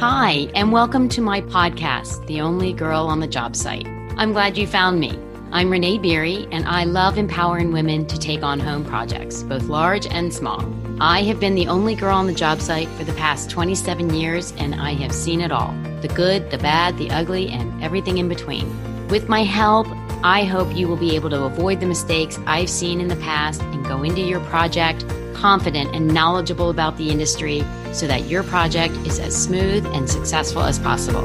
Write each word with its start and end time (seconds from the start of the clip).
Hi, 0.00 0.48
and 0.54 0.72
welcome 0.72 1.10
to 1.10 1.20
my 1.20 1.42
podcast, 1.42 2.26
The 2.26 2.40
Only 2.40 2.72
Girl 2.72 3.04
on 3.08 3.20
the 3.20 3.26
Job 3.26 3.54
Site. 3.54 3.86
I'm 4.16 4.32
glad 4.32 4.56
you 4.56 4.66
found 4.66 4.98
me. 4.98 5.18
I'm 5.52 5.68
Renee 5.68 5.98
Beery, 5.98 6.48
and 6.50 6.66
I 6.66 6.84
love 6.84 7.18
empowering 7.18 7.70
women 7.70 8.06
to 8.06 8.18
take 8.18 8.42
on 8.42 8.58
home 8.58 8.82
projects, 8.82 9.42
both 9.42 9.64
large 9.64 10.06
and 10.06 10.32
small. 10.32 10.64
I 11.02 11.22
have 11.24 11.38
been 11.38 11.54
the 11.54 11.66
only 11.66 11.94
girl 11.94 12.16
on 12.16 12.26
the 12.26 12.32
job 12.32 12.62
site 12.62 12.88
for 12.88 13.04
the 13.04 13.12
past 13.12 13.50
27 13.50 14.14
years, 14.14 14.54
and 14.56 14.74
I 14.74 14.94
have 14.94 15.12
seen 15.12 15.42
it 15.42 15.52
all 15.52 15.74
the 16.00 16.08
good, 16.08 16.50
the 16.50 16.56
bad, 16.56 16.96
the 16.96 17.10
ugly, 17.10 17.50
and 17.50 17.84
everything 17.84 18.16
in 18.16 18.26
between. 18.26 18.66
With 19.08 19.28
my 19.28 19.44
help, 19.44 19.86
I 20.24 20.44
hope 20.44 20.74
you 20.74 20.88
will 20.88 20.96
be 20.96 21.14
able 21.14 21.28
to 21.28 21.44
avoid 21.44 21.78
the 21.78 21.84
mistakes 21.84 22.38
I've 22.46 22.70
seen 22.70 23.02
in 23.02 23.08
the 23.08 23.16
past 23.16 23.60
and 23.60 23.84
go 23.84 24.02
into 24.02 24.22
your 24.22 24.40
project 24.46 25.04
confident 25.40 25.94
and 25.94 26.06
knowledgeable 26.06 26.68
about 26.70 26.96
the 26.98 27.10
industry 27.10 27.64
so 27.92 28.06
that 28.06 28.26
your 28.26 28.42
project 28.42 28.94
is 29.06 29.18
as 29.18 29.34
smooth 29.34 29.86
and 29.86 30.08
successful 30.08 30.62
as 30.62 30.78
possible. 30.78 31.22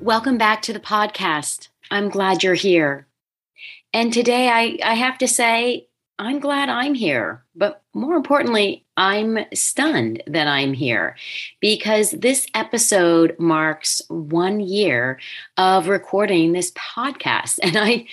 Welcome 0.00 0.38
back 0.38 0.62
to 0.62 0.72
the 0.72 0.80
podcast. 0.80 1.68
I'm 1.90 2.08
glad 2.08 2.42
you're 2.42 2.54
here. 2.54 3.06
And 3.92 4.12
today 4.12 4.48
I, 4.48 4.78
I 4.84 4.94
have 4.94 5.18
to 5.18 5.28
say, 5.28 5.88
I'm 6.18 6.38
glad 6.38 6.68
I'm 6.68 6.94
here. 6.94 7.44
But 7.54 7.82
more 7.94 8.16
importantly, 8.16 8.84
I'm 8.96 9.38
stunned 9.54 10.22
that 10.26 10.46
I'm 10.46 10.72
here 10.72 11.16
because 11.60 12.12
this 12.12 12.46
episode 12.54 13.36
marks 13.38 14.02
one 14.08 14.60
year 14.60 15.18
of 15.56 15.88
recording 15.88 16.52
this 16.52 16.72
podcast. 16.72 17.58
And 17.62 17.76
I, 17.76 18.06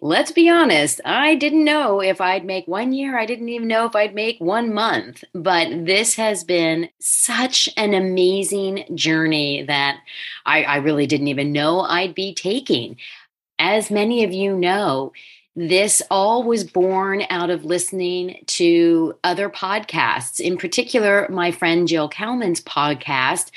let's 0.00 0.32
be 0.32 0.48
honest, 0.48 1.00
I 1.04 1.36
didn't 1.36 1.64
know 1.64 2.00
if 2.00 2.20
I'd 2.20 2.44
make 2.44 2.66
one 2.66 2.92
year. 2.92 3.18
I 3.18 3.26
didn't 3.26 3.48
even 3.48 3.68
know 3.68 3.86
if 3.86 3.94
I'd 3.94 4.14
make 4.14 4.38
one 4.40 4.74
month. 4.74 5.24
But 5.34 5.86
this 5.86 6.16
has 6.16 6.44
been 6.44 6.88
such 6.98 7.68
an 7.76 7.94
amazing 7.94 8.84
journey 8.94 9.62
that 9.62 10.00
I, 10.44 10.64
I 10.64 10.76
really 10.76 11.06
didn't 11.06 11.28
even 11.28 11.52
know 11.52 11.80
I'd 11.80 12.14
be 12.14 12.34
taking. 12.34 12.96
As 13.58 13.90
many 13.90 14.22
of 14.22 14.32
you 14.32 14.56
know, 14.56 15.12
this 15.56 16.02
all 16.10 16.42
was 16.42 16.64
born 16.64 17.24
out 17.30 17.48
of 17.48 17.64
listening 17.64 18.44
to 18.46 19.18
other 19.24 19.48
podcasts, 19.48 20.38
in 20.38 20.58
particular, 20.58 21.26
my 21.30 21.50
friend 21.50 21.88
Jill 21.88 22.10
Kalman's 22.10 22.60
podcast, 22.60 23.50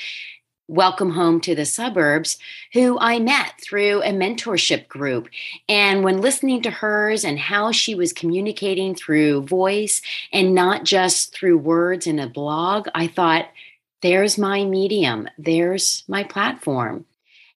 Welcome 0.70 1.12
Home 1.12 1.42
to 1.42 1.56
the 1.56 1.66
Suburbs, 1.66 2.38
who 2.72 2.98
I 3.00 3.20
met 3.20 3.60
through 3.62 4.02
a 4.04 4.12
mentorship 4.12 4.88
group. 4.88 5.28
And 5.68 6.06
when 6.06 6.22
listening 6.22 6.62
to 6.62 6.72
hers 6.72 7.26
and 7.26 7.38
how 7.38 7.74
she 7.74 7.96
was 7.96 8.14
communicating 8.14 8.96
through 8.96 9.48
voice 9.48 10.02
and 10.32 10.56
not 10.56 10.86
just 10.86 11.34
through 11.34 11.58
words 11.58 12.08
in 12.08 12.18
a 12.18 12.30
blog, 12.30 12.88
I 12.96 13.08
thought, 13.08 13.48
there's 14.02 14.38
my 14.38 14.64
medium, 14.64 15.28
there's 15.38 16.06
my 16.08 16.24
platform. 16.24 17.06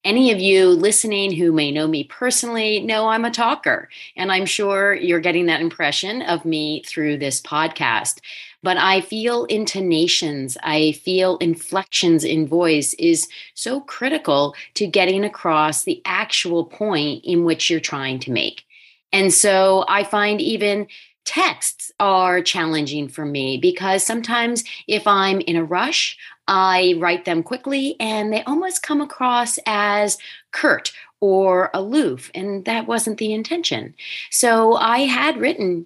Any 0.04 0.32
of 0.34 0.40
you 0.40 0.68
listening 0.68 1.32
who 1.32 1.54
may 1.54 1.72
know 1.72 1.88
me 1.88 2.04
personally 2.04 2.82
know 2.82 3.08
I'm 3.08 3.24
a 3.24 3.32
talker, 3.32 3.88
and 4.18 4.34
I'm 4.34 4.46
sure 4.46 4.94
you're 4.94 5.22
getting 5.22 5.46
that 5.46 5.62
impression 5.62 6.22
of 6.24 6.44
me 6.44 6.84
through 6.86 7.18
this 7.18 7.40
podcast. 7.40 8.20
But 8.62 8.76
I 8.76 9.00
feel 9.00 9.46
intonations, 9.46 10.58
I 10.62 10.92
feel 10.92 11.38
inflections 11.38 12.26
in 12.26 12.48
voice 12.48 12.94
is 12.96 13.30
so 13.54 13.80
critical 13.80 14.56
to 14.74 14.88
getting 14.88 15.24
across 15.24 15.84
the 15.84 16.02
actual 16.04 16.66
point 16.66 17.24
in 17.24 17.46
which 17.46 17.70
you're 17.70 17.80
trying 17.80 18.20
to 18.20 18.32
make. 18.32 18.66
And 19.14 19.34
so 19.34 19.86
I 19.88 20.04
find 20.04 20.42
even 20.42 20.88
texts 21.26 21.92
are 22.00 22.42
challenging 22.42 23.08
for 23.08 23.26
me 23.26 23.58
because 23.58 24.04
sometimes 24.04 24.64
if 24.88 25.08
I'm 25.08 25.40
in 25.42 25.56
a 25.56 25.64
rush, 25.64 26.18
I 26.48 26.96
write 27.00 27.26
them 27.26 27.44
quickly 27.44 27.96
and 28.00 28.32
they 28.32 28.44
almost 28.44 28.84
come 28.84 29.02
across 29.02 29.60
as 29.66 30.18
curt 30.52 30.92
or 31.20 31.70
aloof, 31.74 32.30
and 32.36 32.66
that 32.66 32.86
wasn't 32.86 33.18
the 33.18 33.34
intention. 33.34 33.96
So 34.30 34.74
I 34.76 35.00
had 35.00 35.38
written 35.38 35.86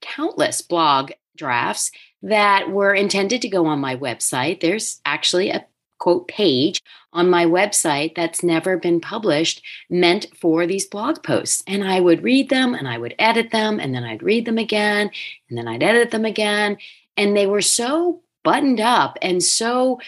countless 0.00 0.62
blog 0.62 1.12
drafts 1.36 1.90
that 2.22 2.70
were 2.70 2.94
intended 2.94 3.42
to 3.42 3.48
go 3.48 3.66
on 3.66 3.80
my 3.80 3.96
website. 3.96 4.60
There's 4.60 5.00
actually 5.04 5.50
a 5.50 5.66
quote 5.98 6.26
page 6.28 6.80
on 7.12 7.28
my 7.28 7.44
website 7.44 8.14
that's 8.14 8.42
never 8.42 8.76
been 8.76 9.00
published 9.00 9.62
meant 9.90 10.26
for 10.34 10.66
these 10.66 10.86
blog 10.86 11.22
posts. 11.22 11.62
And 11.66 11.84
I 11.84 12.00
would 12.00 12.22
read 12.22 12.48
them 12.48 12.74
and 12.74 12.88
I 12.88 12.98
would 12.98 13.14
edit 13.18 13.50
them 13.50 13.80
and 13.80 13.94
then 13.94 14.04
I'd 14.04 14.22
read 14.22 14.44
them 14.44 14.58
again 14.58 15.10
and 15.48 15.58
then 15.58 15.68
I'd 15.68 15.82
edit 15.82 16.10
them 16.10 16.24
again. 16.24 16.78
And 17.16 17.36
they 17.36 17.46
were 17.46 17.62
so 17.62 18.22
buttoned 18.42 18.80
up 18.80 19.18
and 19.22 19.42
so 19.42 20.00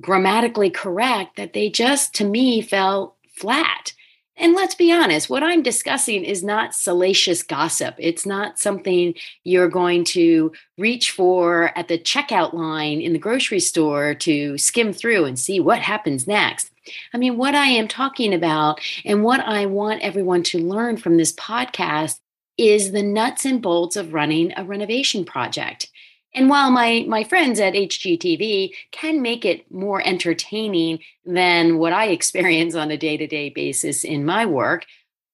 grammatically 0.00 0.70
correct 0.70 1.36
that 1.36 1.52
they 1.52 1.68
just, 1.68 2.14
to 2.14 2.24
me, 2.24 2.60
fell 2.60 3.16
flat. 3.34 3.92
And 4.36 4.54
let's 4.54 4.74
be 4.74 4.90
honest, 4.90 5.28
what 5.28 5.42
I'm 5.42 5.62
discussing 5.62 6.24
is 6.24 6.42
not 6.42 6.74
salacious 6.74 7.42
gossip. 7.42 7.94
It's 7.98 8.24
not 8.24 8.58
something 8.58 9.14
you're 9.44 9.68
going 9.68 10.04
to 10.04 10.52
reach 10.78 11.10
for 11.10 11.76
at 11.76 11.88
the 11.88 11.98
checkout 11.98 12.54
line 12.54 13.00
in 13.02 13.12
the 13.12 13.18
grocery 13.18 13.60
store 13.60 14.14
to 14.14 14.56
skim 14.56 14.92
through 14.92 15.26
and 15.26 15.38
see 15.38 15.60
what 15.60 15.80
happens 15.80 16.26
next. 16.26 16.70
I 17.12 17.18
mean, 17.18 17.36
what 17.36 17.54
I 17.54 17.66
am 17.66 17.86
talking 17.86 18.32
about 18.32 18.80
and 19.04 19.22
what 19.22 19.40
I 19.40 19.66
want 19.66 20.02
everyone 20.02 20.42
to 20.44 20.58
learn 20.58 20.96
from 20.96 21.18
this 21.18 21.32
podcast 21.34 22.18
is 22.56 22.92
the 22.92 23.02
nuts 23.02 23.44
and 23.44 23.62
bolts 23.62 23.96
of 23.96 24.14
running 24.14 24.52
a 24.56 24.64
renovation 24.64 25.24
project. 25.24 25.90
And 26.34 26.48
while 26.48 26.70
my 26.70 27.04
my 27.08 27.24
friends 27.24 27.60
at 27.60 27.74
HGTV 27.74 28.72
can 28.90 29.22
make 29.22 29.44
it 29.44 29.70
more 29.70 30.00
entertaining 30.06 31.00
than 31.24 31.78
what 31.78 31.92
I 31.92 32.06
experience 32.08 32.74
on 32.74 32.90
a 32.90 32.96
day-to-day 32.96 33.50
basis 33.50 34.04
in 34.04 34.24
my 34.24 34.46
work, 34.46 34.86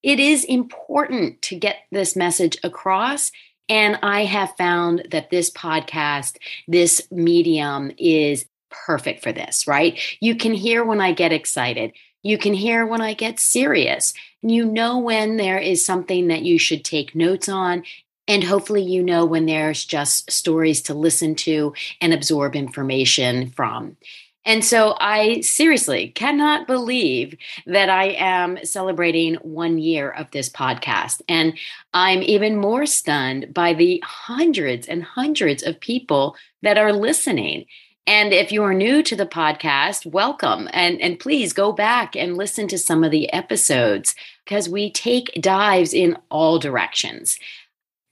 it 0.03 0.19
is 0.19 0.43
important 0.45 1.41
to 1.43 1.55
get 1.55 1.77
this 1.91 2.15
message 2.15 2.57
across 2.63 3.31
and 3.69 3.99
I 4.01 4.25
have 4.25 4.55
found 4.57 5.07
that 5.11 5.29
this 5.29 5.51
podcast, 5.51 6.37
this 6.67 7.07
medium 7.11 7.91
is 7.97 8.45
perfect 8.71 9.21
for 9.21 9.31
this, 9.31 9.67
right? 9.67 9.99
You 10.19 10.35
can 10.35 10.53
hear 10.53 10.83
when 10.83 10.99
I 10.99 11.13
get 11.13 11.31
excited. 11.31 11.93
You 12.23 12.37
can 12.37 12.53
hear 12.53 12.85
when 12.85 12.99
I 12.99 13.13
get 13.13 13.39
serious. 13.39 14.13
You 14.41 14.65
know 14.65 14.97
when 14.97 15.37
there 15.37 15.59
is 15.59 15.85
something 15.85 16.27
that 16.27 16.41
you 16.41 16.57
should 16.57 16.83
take 16.83 17.15
notes 17.15 17.47
on 17.47 17.83
and 18.29 18.43
hopefully, 18.43 18.83
you 18.83 19.01
know 19.01 19.25
when 19.25 19.47
there's 19.47 19.83
just 19.83 20.31
stories 20.31 20.83
to 20.83 20.93
listen 20.93 21.33
to 21.35 21.73
and 21.99 22.13
absorb 22.13 22.55
information 22.55 23.49
from. 23.49 23.97
And 24.45 24.63
so 24.63 24.95
I 24.99 25.41
seriously 25.41 26.09
cannot 26.09 26.67
believe 26.67 27.35
that 27.65 27.89
I 27.89 28.09
am 28.11 28.63
celebrating 28.63 29.35
one 29.35 29.79
year 29.79 30.11
of 30.11 30.29
this 30.29 30.47
podcast. 30.47 31.23
And 31.27 31.57
I'm 31.93 32.21
even 32.21 32.55
more 32.55 32.85
stunned 32.85 33.51
by 33.51 33.73
the 33.73 34.01
hundreds 34.05 34.87
and 34.87 35.03
hundreds 35.03 35.63
of 35.63 35.79
people 35.79 36.35
that 36.61 36.77
are 36.77 36.93
listening. 36.93 37.65
And 38.05 38.33
if 38.33 38.51
you 38.51 38.63
are 38.63 38.73
new 38.73 39.03
to 39.03 39.15
the 39.15 39.27
podcast, 39.27 40.05
welcome. 40.05 40.67
And, 40.73 40.99
and 40.99 41.19
please 41.19 41.53
go 41.53 41.71
back 41.71 42.15
and 42.15 42.37
listen 42.37 42.67
to 42.69 42.77
some 42.77 43.03
of 43.03 43.11
the 43.11 43.31
episodes 43.33 44.15
because 44.45 44.67
we 44.67 44.89
take 44.89 45.37
dives 45.39 45.93
in 45.93 46.17
all 46.31 46.57
directions. 46.57 47.37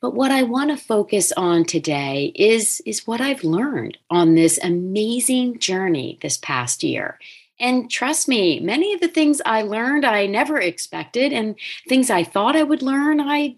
But 0.02 0.14
what 0.14 0.32
I 0.32 0.44
want 0.44 0.70
to 0.70 0.78
focus 0.78 1.32
on 1.36 1.66
today 1.66 2.32
is, 2.36 2.82
is 2.86 3.08
what 3.08 3.20
I've 3.20 3.44
learned 3.44 3.98
on 4.10 4.36
this 4.36 4.60
amazing 4.62 5.60
journey 5.60 6.20
this 6.22 6.38
past 6.38 6.84
year. 6.84 7.20
And 7.60 7.90
trust 7.90 8.28
me, 8.28 8.60
many 8.60 8.94
of 8.94 9.02
the 9.02 9.08
things 9.08 9.42
I 9.44 9.64
learned 9.64 10.06
I 10.06 10.28
never 10.28 10.60
expected, 10.60 11.34
and 11.34 11.56
things 11.90 12.12
I 12.12 12.24
thought 12.24 12.56
I 12.56 12.62
would 12.62 12.84
learn, 12.84 13.20
I 13.20 13.56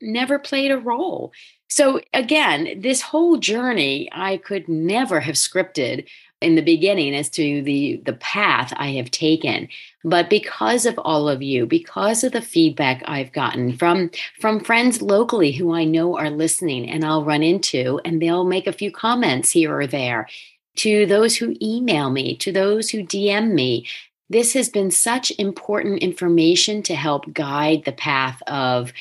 never 0.00 0.38
played 0.38 0.72
a 0.72 0.78
role. 0.78 1.32
So, 1.68 2.00
again, 2.12 2.80
this 2.80 3.00
whole 3.00 3.36
journey 3.36 4.08
I 4.12 4.36
could 4.38 4.68
never 4.68 5.20
have 5.20 5.36
scripted 5.36 6.06
in 6.40 6.54
the 6.54 6.62
beginning 6.62 7.14
as 7.14 7.30
to 7.30 7.62
the 7.62 8.00
the 8.04 8.12
path 8.14 8.72
I 8.76 8.92
have 8.92 9.10
taken. 9.10 9.68
But 10.04 10.28
because 10.28 10.86
of 10.86 10.98
all 10.98 11.28
of 11.28 11.42
you 11.42 11.66
because 11.66 12.24
of 12.24 12.32
the 12.32 12.42
feedback 12.42 13.02
I've 13.06 13.32
gotten 13.32 13.76
from 13.76 14.10
from 14.40 14.60
friends 14.60 15.00
locally 15.00 15.52
who 15.52 15.74
I 15.74 15.84
know 15.84 16.16
are 16.16 16.30
listening 16.30 16.90
and 16.90 17.04
I'll 17.04 17.24
run 17.24 17.42
into 17.42 18.00
and 18.04 18.20
they'll 18.20 18.44
make 18.44 18.66
a 18.66 18.72
few 18.72 18.90
comments 18.90 19.50
here 19.50 19.76
or 19.76 19.86
there. 19.86 20.28
To 20.76 21.06
those 21.06 21.36
who 21.36 21.56
email 21.62 22.10
me 22.10 22.36
to 22.36 22.52
those 22.52 22.90
who 22.90 23.02
DM 23.02 23.52
me 23.52 23.86
this 24.28 24.54
has 24.54 24.68
been 24.68 24.90
such 24.90 25.32
important 25.38 26.02
information 26.02 26.82
to 26.82 26.96
help 26.96 27.32
guide 27.32 27.84
the 27.84 27.92
path 27.92 28.42
of 28.48 28.92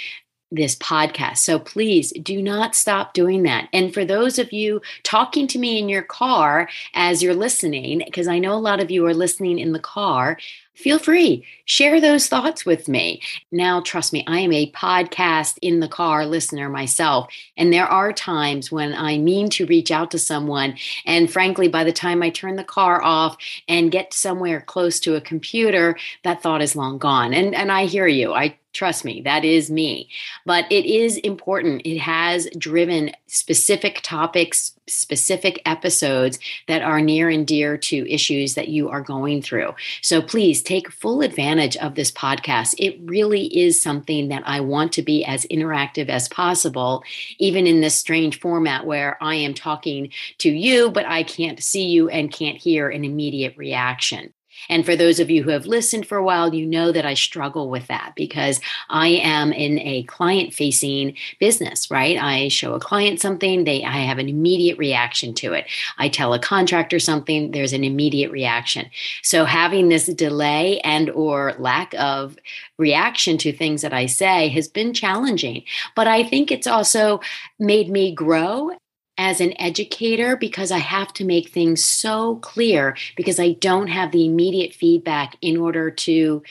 this 0.51 0.75
podcast. 0.75 1.37
So 1.37 1.59
please 1.59 2.11
do 2.21 2.41
not 2.41 2.75
stop 2.75 3.13
doing 3.13 3.43
that. 3.43 3.67
And 3.73 3.93
for 3.93 4.05
those 4.05 4.39
of 4.39 4.53
you 4.53 4.81
talking 5.03 5.47
to 5.47 5.59
me 5.59 5.79
in 5.79 5.89
your 5.89 6.03
car 6.03 6.69
as 6.93 7.21
you're 7.21 7.35
listening, 7.35 8.01
because 8.05 8.27
I 8.27 8.39
know 8.39 8.53
a 8.53 8.55
lot 8.59 8.79
of 8.79 8.91
you 8.91 9.05
are 9.05 9.13
listening 9.13 9.59
in 9.59 9.71
the 9.71 9.79
car, 9.79 10.37
feel 10.75 10.99
free 10.99 11.45
share 11.63 12.01
those 12.01 12.27
thoughts 12.27 12.65
with 12.65 12.87
me 12.89 13.21
now 13.51 13.79
trust 13.81 14.11
me 14.11 14.23
i 14.27 14.39
am 14.39 14.51
a 14.51 14.69
podcast 14.71 15.57
in 15.61 15.79
the 15.79 15.87
car 15.87 16.25
listener 16.25 16.69
myself 16.69 17.27
and 17.55 17.71
there 17.71 17.87
are 17.87 18.11
times 18.11 18.71
when 18.71 18.93
i 18.93 19.17
mean 19.17 19.49
to 19.49 19.65
reach 19.67 19.89
out 19.89 20.11
to 20.11 20.19
someone 20.19 20.75
and 21.05 21.31
frankly 21.31 21.69
by 21.69 21.83
the 21.83 21.93
time 21.93 22.21
i 22.21 22.29
turn 22.29 22.57
the 22.57 22.63
car 22.63 23.01
off 23.01 23.37
and 23.69 23.91
get 23.91 24.13
somewhere 24.13 24.59
close 24.59 24.99
to 24.99 25.15
a 25.15 25.21
computer 25.21 25.97
that 26.23 26.43
thought 26.43 26.61
is 26.61 26.75
long 26.75 26.97
gone 26.97 27.33
and 27.33 27.55
and 27.55 27.71
i 27.71 27.85
hear 27.85 28.05
you 28.05 28.33
i 28.33 28.55
Trust 28.75 29.05
me, 29.05 29.21
that 29.21 29.45
is 29.45 29.71
me. 29.71 30.09
But 30.45 30.69
it 30.69 30.85
is 30.85 31.15
important. 31.19 31.83
It 31.85 31.97
has 31.99 32.49
driven 32.57 33.11
specific 33.25 34.01
topics, 34.03 34.77
specific 34.85 35.61
episodes 35.65 36.39
that 36.67 36.81
are 36.81 36.99
near 36.99 37.29
and 37.29 37.47
dear 37.47 37.77
to 37.77 38.13
issues 38.13 38.55
that 38.55 38.67
you 38.67 38.89
are 38.89 38.99
going 38.99 39.41
through. 39.41 39.73
So 40.01 40.21
please 40.21 40.61
take 40.61 40.91
full 40.91 41.21
advantage 41.21 41.77
of 41.77 41.95
this 41.95 42.11
podcast. 42.11 42.75
It 42.77 42.99
really 43.05 43.45
is 43.57 43.81
something 43.81 44.27
that 44.27 44.43
I 44.45 44.59
want 44.59 44.91
to 44.93 45.01
be 45.01 45.23
as 45.23 45.45
interactive 45.45 46.09
as 46.09 46.27
possible, 46.27 47.01
even 47.39 47.65
in 47.67 47.79
this 47.79 47.95
strange 47.95 48.41
format 48.41 48.85
where 48.85 49.17
I 49.23 49.35
am 49.35 49.53
talking 49.53 50.11
to 50.39 50.51
you, 50.51 50.91
but 50.91 51.05
I 51.05 51.23
can't 51.23 51.63
see 51.63 51.85
you 51.85 52.09
and 52.09 52.29
can't 52.29 52.57
hear 52.57 52.89
an 52.89 53.05
immediate 53.05 53.55
reaction. 53.55 54.33
And 54.69 54.85
for 54.85 54.95
those 54.95 55.19
of 55.19 55.29
you 55.29 55.43
who 55.43 55.51
have 55.51 55.65
listened 55.65 56.07
for 56.07 56.17
a 56.17 56.23
while, 56.23 56.53
you 56.53 56.65
know 56.65 56.91
that 56.91 57.05
I 57.05 57.13
struggle 57.13 57.69
with 57.69 57.87
that 57.87 58.13
because 58.15 58.59
I 58.89 59.07
am 59.07 59.51
in 59.51 59.79
a 59.79 60.03
client 60.03 60.53
facing 60.53 61.15
business, 61.39 61.89
right? 61.91 62.17
I 62.17 62.47
show 62.47 62.73
a 62.73 62.79
client 62.79 63.19
something, 63.19 63.63
they 63.63 63.83
I 63.83 63.97
have 63.97 64.17
an 64.17 64.29
immediate 64.29 64.77
reaction 64.77 65.33
to 65.35 65.53
it. 65.53 65.65
I 65.97 66.09
tell 66.09 66.33
a 66.33 66.39
contractor 66.39 66.99
something, 66.99 67.51
there's 67.51 67.73
an 67.73 67.83
immediate 67.83 68.31
reaction. 68.31 68.89
So 69.23 69.45
having 69.45 69.89
this 69.89 70.07
delay 70.07 70.79
and 70.81 71.09
or 71.09 71.53
lack 71.57 71.93
of 71.95 72.37
reaction 72.77 73.37
to 73.39 73.51
things 73.51 73.81
that 73.81 73.93
I 73.93 74.05
say 74.05 74.49
has 74.49 74.67
been 74.67 74.93
challenging, 74.93 75.63
but 75.95 76.07
I 76.07 76.23
think 76.23 76.51
it's 76.51 76.67
also 76.67 77.21
made 77.59 77.89
me 77.89 78.13
grow 78.13 78.71
as 79.17 79.39
an 79.39 79.53
educator 79.59 80.35
because 80.35 80.71
I 80.71 80.79
have 80.79 81.13
to 81.13 81.25
make 81.25 81.49
things 81.49 81.83
so 81.83 82.37
clear 82.37 82.97
because 83.15 83.39
I 83.39 83.53
don't 83.53 83.87
have 83.87 84.11
the 84.11 84.25
immediate 84.25 84.73
feedback 84.73 85.37
in 85.41 85.57
order 85.57 85.89
to 85.91 86.43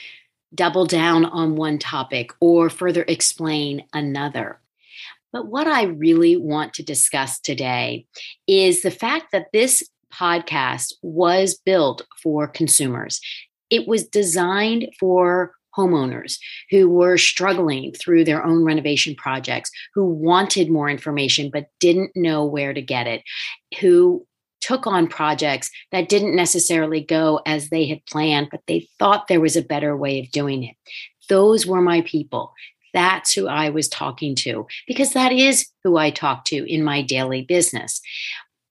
double 0.53 0.85
down 0.85 1.25
on 1.25 1.55
one 1.55 1.77
topic 1.77 2.31
or 2.39 2.69
further 2.69 3.03
explain 3.07 3.83
another. 3.93 4.59
But 5.31 5.47
what 5.47 5.67
I 5.67 5.83
really 5.83 6.37
want 6.37 6.73
to 6.75 6.83
discuss 6.83 7.39
today 7.39 8.07
is 8.47 8.81
the 8.81 8.91
fact 8.91 9.31
that 9.31 9.51
this 9.51 9.83
podcast 10.13 10.93
was 11.01 11.55
built 11.55 12.05
for 12.23 12.47
consumers. 12.47 13.19
It 13.69 13.87
was 13.87 14.07
designed 14.07 14.89
for 14.99 15.51
homeowners 15.75 16.37
who 16.69 16.89
were 16.89 17.17
struggling 17.17 17.93
through 17.93 18.23
their 18.23 18.45
own 18.45 18.63
renovation 18.63 19.15
projects, 19.15 19.71
who 19.93 20.05
wanted 20.05 20.69
more 20.69 20.89
information 20.89 21.49
but 21.51 21.69
didn't 21.79 22.11
know 22.15 22.45
where 22.45 22.73
to 22.73 22.81
get 22.81 23.07
it, 23.07 23.23
who 23.79 24.25
took 24.61 24.87
on 24.87 25.07
projects 25.07 25.69
that 25.91 26.09
didn't 26.09 26.35
necessarily 26.35 27.01
go 27.01 27.39
as 27.45 27.69
they 27.69 27.85
had 27.87 28.03
planned, 28.07 28.47
but 28.49 28.61
they 28.67 28.87
thought 28.97 29.27
there 29.27 29.41
was 29.41 29.55
a 29.55 29.61
better 29.61 29.95
way 29.95 30.19
of 30.19 30.31
doing 30.31 30.63
it. 30.63 30.75
Those 31.29 31.67
were 31.67 31.81
my 31.81 32.01
people. 32.01 32.53
That's 32.93 33.33
who 33.33 33.47
I 33.47 33.69
was 33.69 33.89
talking 33.89 34.35
to 34.35 34.65
because 34.87 35.13
that 35.13 35.31
is 35.31 35.67
who 35.83 35.97
I 35.97 36.09
talk 36.09 36.45
to 36.45 36.71
in 36.71 36.83
my 36.83 37.01
daily 37.01 37.43
business. 37.43 38.01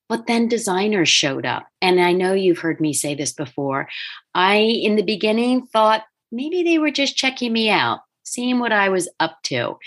But 0.09 0.27
then 0.27 0.47
designers 0.47 1.09
showed 1.09 1.45
up. 1.45 1.67
And 1.81 1.99
I 2.01 2.11
know 2.11 2.33
you've 2.33 2.59
heard 2.59 2.81
me 2.81 2.91
say 2.91 3.15
this 3.15 3.31
before. 3.31 3.87
I, 4.33 4.55
in 4.57 4.97
the 4.97 5.03
beginning, 5.03 5.65
thought 5.67 6.03
maybe 6.31 6.63
they 6.63 6.77
were 6.77 6.91
just 6.91 7.15
checking 7.15 7.53
me 7.53 7.69
out, 7.69 7.99
seeing 8.23 8.59
what 8.59 8.71
I 8.71 8.89
was 8.89 9.09
up 9.19 9.37
to. 9.43 9.77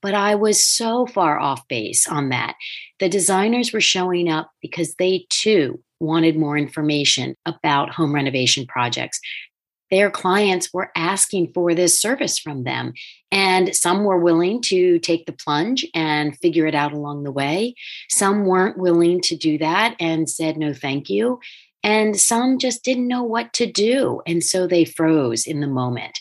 But 0.00 0.14
I 0.14 0.34
was 0.34 0.64
so 0.64 1.06
far 1.06 1.38
off 1.38 1.66
base 1.68 2.08
on 2.08 2.30
that. 2.30 2.56
The 2.98 3.08
designers 3.08 3.72
were 3.72 3.80
showing 3.80 4.28
up 4.28 4.50
because 4.60 4.94
they 4.96 5.26
too 5.30 5.80
wanted 6.00 6.36
more 6.36 6.58
information 6.58 7.36
about 7.46 7.90
home 7.90 8.14
renovation 8.14 8.66
projects. 8.66 9.20
Their 9.90 10.10
clients 10.10 10.72
were 10.72 10.90
asking 10.96 11.52
for 11.52 11.74
this 11.74 12.00
service 12.00 12.38
from 12.38 12.64
them. 12.64 12.94
And 13.30 13.76
some 13.76 14.04
were 14.04 14.18
willing 14.18 14.62
to 14.62 14.98
take 14.98 15.26
the 15.26 15.32
plunge 15.32 15.86
and 15.94 16.36
figure 16.38 16.66
it 16.66 16.74
out 16.74 16.92
along 16.92 17.24
the 17.24 17.30
way. 17.30 17.74
Some 18.08 18.46
weren't 18.46 18.78
willing 18.78 19.20
to 19.22 19.36
do 19.36 19.58
that 19.58 19.94
and 20.00 20.28
said, 20.28 20.56
no, 20.56 20.72
thank 20.72 21.10
you. 21.10 21.40
And 21.82 22.18
some 22.18 22.58
just 22.58 22.84
didn't 22.84 23.08
know 23.08 23.22
what 23.22 23.52
to 23.54 23.66
do. 23.66 24.22
And 24.26 24.42
so 24.42 24.66
they 24.66 24.84
froze 24.84 25.46
in 25.46 25.60
the 25.60 25.66
moment. 25.66 26.18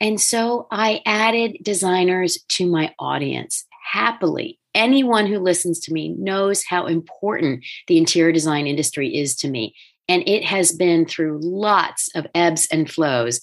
And 0.00 0.20
so 0.20 0.66
I 0.70 1.02
added 1.04 1.58
designers 1.62 2.38
to 2.50 2.66
my 2.66 2.94
audience 2.98 3.66
happily. 3.92 4.58
Anyone 4.74 5.26
who 5.26 5.38
listens 5.38 5.80
to 5.80 5.92
me 5.92 6.10
knows 6.10 6.64
how 6.64 6.86
important 6.86 7.64
the 7.86 7.98
interior 7.98 8.32
design 8.32 8.66
industry 8.66 9.14
is 9.16 9.34
to 9.36 9.48
me. 9.48 9.74
And 10.08 10.26
it 10.26 10.44
has 10.44 10.72
been 10.72 11.06
through 11.06 11.40
lots 11.42 12.08
of 12.14 12.26
ebbs 12.34 12.66
and 12.72 12.90
flows. 12.90 13.40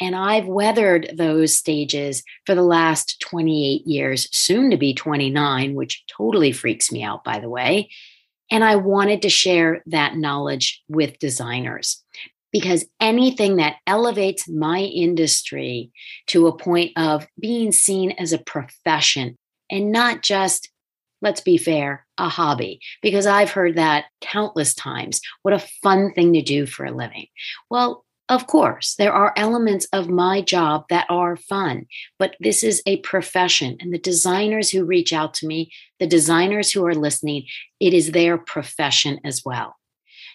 And 0.00 0.14
I've 0.14 0.46
weathered 0.46 1.10
those 1.16 1.56
stages 1.56 2.22
for 2.44 2.54
the 2.54 2.62
last 2.62 3.18
28 3.20 3.86
years, 3.86 4.28
soon 4.36 4.70
to 4.70 4.76
be 4.76 4.94
29, 4.94 5.74
which 5.74 6.04
totally 6.06 6.52
freaks 6.52 6.92
me 6.92 7.02
out, 7.02 7.24
by 7.24 7.38
the 7.38 7.48
way. 7.48 7.88
And 8.50 8.64
I 8.64 8.76
wanted 8.76 9.22
to 9.22 9.28
share 9.28 9.82
that 9.86 10.16
knowledge 10.16 10.82
with 10.88 11.18
designers 11.18 12.02
because 12.52 12.86
anything 13.00 13.56
that 13.56 13.76
elevates 13.86 14.48
my 14.48 14.78
industry 14.78 15.90
to 16.28 16.46
a 16.46 16.56
point 16.56 16.92
of 16.96 17.26
being 17.38 17.72
seen 17.72 18.12
as 18.12 18.32
a 18.32 18.38
profession 18.38 19.36
and 19.70 19.92
not 19.92 20.22
just, 20.22 20.70
let's 21.20 21.40
be 21.42 21.58
fair, 21.58 22.06
a 22.16 22.28
hobby, 22.28 22.80
because 23.02 23.26
I've 23.26 23.50
heard 23.50 23.76
that 23.76 24.06
countless 24.22 24.74
times. 24.74 25.20
What 25.42 25.52
a 25.52 25.66
fun 25.82 26.12
thing 26.14 26.32
to 26.32 26.40
do 26.40 26.64
for 26.64 26.86
a 26.86 26.96
living. 26.96 27.26
Well, 27.68 28.05
of 28.28 28.46
course, 28.46 28.94
there 28.96 29.12
are 29.12 29.32
elements 29.36 29.86
of 29.92 30.08
my 30.08 30.40
job 30.40 30.86
that 30.90 31.06
are 31.08 31.36
fun, 31.36 31.86
but 32.18 32.34
this 32.40 32.64
is 32.64 32.82
a 32.84 32.98
profession. 32.98 33.76
And 33.80 33.94
the 33.94 33.98
designers 33.98 34.70
who 34.70 34.84
reach 34.84 35.12
out 35.12 35.34
to 35.34 35.46
me, 35.46 35.70
the 36.00 36.08
designers 36.08 36.72
who 36.72 36.84
are 36.86 36.94
listening, 36.94 37.46
it 37.78 37.94
is 37.94 38.10
their 38.10 38.36
profession 38.36 39.20
as 39.24 39.42
well. 39.44 39.76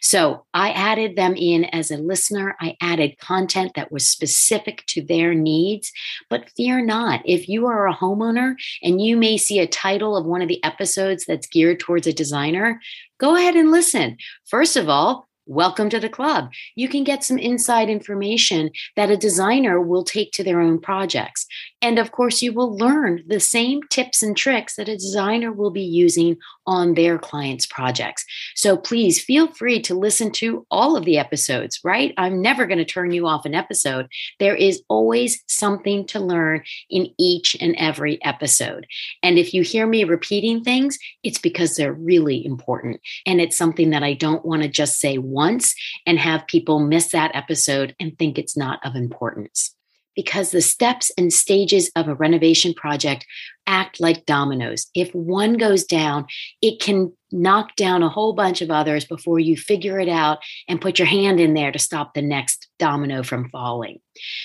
So 0.01 0.45
I 0.53 0.71
added 0.71 1.15
them 1.15 1.35
in 1.35 1.65
as 1.65 1.91
a 1.91 1.97
listener. 1.97 2.55
I 2.59 2.75
added 2.81 3.19
content 3.19 3.73
that 3.75 3.91
was 3.91 4.07
specific 4.07 4.83
to 4.87 5.03
their 5.03 5.35
needs. 5.35 5.91
But 6.27 6.49
fear 6.57 6.83
not, 6.83 7.21
if 7.25 7.47
you 7.47 7.67
are 7.67 7.87
a 7.87 7.95
homeowner 7.95 8.55
and 8.81 8.99
you 8.99 9.15
may 9.15 9.37
see 9.37 9.59
a 9.59 9.67
title 9.67 10.17
of 10.17 10.25
one 10.25 10.41
of 10.41 10.47
the 10.47 10.63
episodes 10.63 11.25
that's 11.27 11.45
geared 11.45 11.79
towards 11.79 12.07
a 12.07 12.13
designer, 12.13 12.81
go 13.19 13.35
ahead 13.35 13.55
and 13.55 13.69
listen. 13.69 14.17
First 14.47 14.75
of 14.75 14.89
all, 14.89 15.27
welcome 15.51 15.89
to 15.89 15.99
the 15.99 16.07
club. 16.07 16.49
You 16.75 16.87
can 16.87 17.03
get 17.03 17.25
some 17.25 17.37
inside 17.37 17.89
information 17.89 18.71
that 18.95 19.11
a 19.11 19.17
designer 19.17 19.81
will 19.81 20.05
take 20.05 20.31
to 20.33 20.43
their 20.45 20.61
own 20.61 20.79
projects. 20.79 21.45
And 21.81 21.97
of 21.97 22.11
course, 22.11 22.41
you 22.41 22.53
will 22.53 22.77
learn 22.77 23.23
the 23.25 23.39
same 23.39 23.81
tips 23.89 24.21
and 24.21 24.37
tricks 24.37 24.75
that 24.75 24.87
a 24.87 24.95
designer 24.95 25.51
will 25.51 25.71
be 25.71 25.81
using 25.81 26.37
on 26.67 26.93
their 26.93 27.17
clients' 27.17 27.65
projects. 27.65 28.23
So 28.55 28.77
please 28.77 29.21
feel 29.21 29.47
free 29.47 29.81
to 29.81 29.95
listen 29.95 30.31
to 30.33 30.65
all 30.69 30.95
of 30.95 31.05
the 31.05 31.17
episodes, 31.17 31.79
right? 31.83 32.13
I'm 32.17 32.41
never 32.41 32.67
going 32.67 32.77
to 32.77 32.85
turn 32.85 33.11
you 33.11 33.25
off 33.27 33.45
an 33.45 33.55
episode. 33.55 34.07
There 34.39 34.55
is 34.55 34.83
always 34.89 35.43
something 35.47 36.05
to 36.07 36.19
learn 36.19 36.63
in 36.89 37.07
each 37.17 37.57
and 37.59 37.75
every 37.77 38.23
episode. 38.23 38.85
And 39.23 39.39
if 39.39 39.53
you 39.53 39.63
hear 39.63 39.87
me 39.87 40.03
repeating 40.03 40.63
things, 40.63 40.99
it's 41.23 41.39
because 41.39 41.75
they're 41.75 41.93
really 41.93 42.45
important. 42.45 43.01
And 43.25 43.41
it's 43.41 43.57
something 43.57 43.89
that 43.89 44.03
I 44.03 44.13
don't 44.13 44.45
want 44.45 44.61
to 44.61 44.69
just 44.69 44.99
say 44.99 45.17
once 45.17 45.73
and 46.05 46.19
have 46.19 46.45
people 46.47 46.79
miss 46.79 47.11
that 47.11 47.35
episode 47.35 47.95
and 47.99 48.17
think 48.17 48.37
it's 48.37 48.55
not 48.55 48.79
of 48.85 48.95
importance 48.95 49.75
because 50.15 50.51
the 50.51 50.61
steps 50.61 51.11
and 51.17 51.31
stages 51.31 51.91
of 51.95 52.07
a 52.07 52.15
renovation 52.15 52.73
project 52.73 53.25
act 53.67 53.99
like 53.99 54.25
dominoes. 54.25 54.87
If 54.95 55.13
one 55.13 55.53
goes 55.53 55.83
down, 55.85 56.25
it 56.61 56.81
can 56.81 57.13
knock 57.31 57.75
down 57.75 58.03
a 58.03 58.09
whole 58.09 58.33
bunch 58.33 58.61
of 58.61 58.69
others 58.69 59.05
before 59.05 59.39
you 59.39 59.55
figure 59.55 59.99
it 59.99 60.09
out 60.09 60.39
and 60.67 60.81
put 60.81 60.99
your 60.99 61.07
hand 61.07 61.39
in 61.39 61.53
there 61.53 61.71
to 61.71 61.79
stop 61.79 62.13
the 62.13 62.21
next 62.21 62.67
domino 62.79 63.23
from 63.23 63.49
falling. 63.49 63.99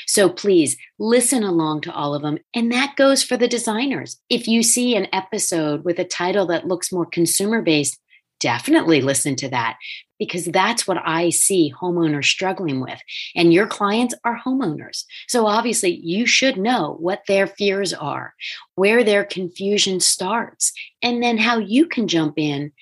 So 0.06 0.28
please 0.28 0.76
listen 0.98 1.42
along 1.42 1.80
to 1.82 1.92
all 1.92 2.14
of 2.14 2.22
them. 2.22 2.38
And 2.54 2.70
that 2.72 2.94
goes 2.96 3.22
for 3.22 3.36
the 3.36 3.48
designers. 3.48 4.20
If 4.30 4.46
you 4.46 4.62
see 4.62 4.94
an 4.94 5.08
episode 5.12 5.84
with 5.84 5.98
a 5.98 6.04
title 6.04 6.46
that 6.46 6.68
looks 6.68 6.92
more 6.92 7.06
consumer 7.06 7.62
based, 7.62 7.98
definitely 8.38 9.00
listen 9.00 9.34
to 9.36 9.48
that 9.48 9.76
because 10.18 10.46
that's 10.46 10.86
what 10.86 10.98
I 11.04 11.30
see 11.30 11.72
homeowners 11.80 12.24
struggling 12.24 12.80
with. 12.80 13.00
And 13.34 13.52
your 13.52 13.66
clients 13.66 14.14
are 14.24 14.40
homeowners. 14.44 15.04
So 15.28 15.46
obviously, 15.46 15.96
you 16.02 16.26
should 16.26 16.56
know 16.56 16.96
what 16.98 17.22
their 17.26 17.46
fears 17.46 17.92
are, 17.92 18.34
where 18.74 19.04
their 19.04 19.24
confusion 19.24 20.00
starts, 20.00 20.72
and 21.02 21.22
then 21.22 21.38
how 21.38 21.58
you 21.58 21.86
can 21.86 22.08
jump 22.08 22.34
in 22.38 22.72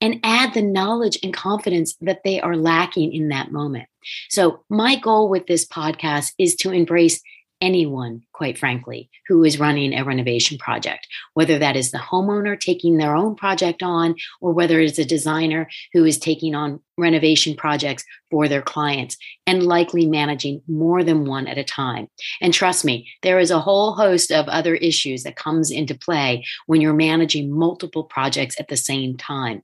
and 0.00 0.18
add 0.24 0.52
the 0.52 0.62
knowledge 0.62 1.16
and 1.22 1.32
confidence 1.32 1.94
that 2.00 2.24
they 2.24 2.40
are 2.40 2.56
lacking 2.56 3.12
in 3.12 3.28
that 3.28 3.52
moment. 3.52 3.88
So, 4.28 4.64
my 4.68 4.96
goal 4.96 5.28
with 5.28 5.46
this 5.46 5.64
podcast 5.64 6.32
is 6.38 6.56
to 6.56 6.72
embrace 6.72 7.22
anyone, 7.62 8.22
quite 8.32 8.58
frankly, 8.58 9.08
who 9.28 9.44
is 9.44 9.60
running 9.60 9.94
a 9.94 10.04
renovation 10.04 10.58
project, 10.58 11.06
whether 11.32 11.58
that 11.60 11.76
is 11.76 11.92
the 11.92 11.98
homeowner 11.98 12.58
taking 12.58 12.98
their 12.98 13.14
own 13.14 13.36
project 13.36 13.82
on, 13.82 14.16
or 14.40 14.52
whether 14.52 14.80
it's 14.80 14.98
a 14.98 15.04
designer 15.04 15.68
who 15.94 16.04
is 16.04 16.18
taking 16.18 16.54
on 16.54 16.80
renovation 16.98 17.56
projects 17.56 18.04
for 18.30 18.48
their 18.48 18.60
clients 18.60 19.16
and 19.46 19.62
likely 19.62 20.06
managing 20.06 20.60
more 20.66 21.04
than 21.04 21.24
one 21.24 21.46
at 21.46 21.56
a 21.56 21.64
time. 21.64 22.08
And 22.40 22.52
trust 22.52 22.84
me, 22.84 23.08
there 23.22 23.38
is 23.38 23.50
a 23.50 23.60
whole 23.60 23.94
host 23.94 24.32
of 24.32 24.48
other 24.48 24.74
issues 24.74 25.22
that 25.22 25.36
comes 25.36 25.70
into 25.70 25.94
play 25.94 26.44
when 26.66 26.80
you're 26.80 26.92
managing 26.92 27.56
multiple 27.56 28.04
projects 28.04 28.58
at 28.58 28.68
the 28.68 28.76
same 28.76 29.16
time. 29.16 29.62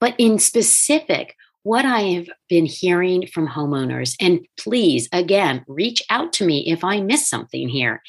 But 0.00 0.14
in 0.16 0.38
specific, 0.38 1.36
what 1.62 1.84
I 1.84 2.00
have 2.00 2.28
been 2.48 2.66
hearing 2.66 3.26
from 3.26 3.48
homeowners, 3.48 4.16
and 4.20 4.40
please, 4.58 5.08
again, 5.12 5.64
reach 5.68 6.02
out 6.10 6.32
to 6.34 6.46
me 6.46 6.70
if 6.70 6.82
I 6.82 7.00
miss 7.00 7.28
something 7.28 7.68
here. 7.68 8.02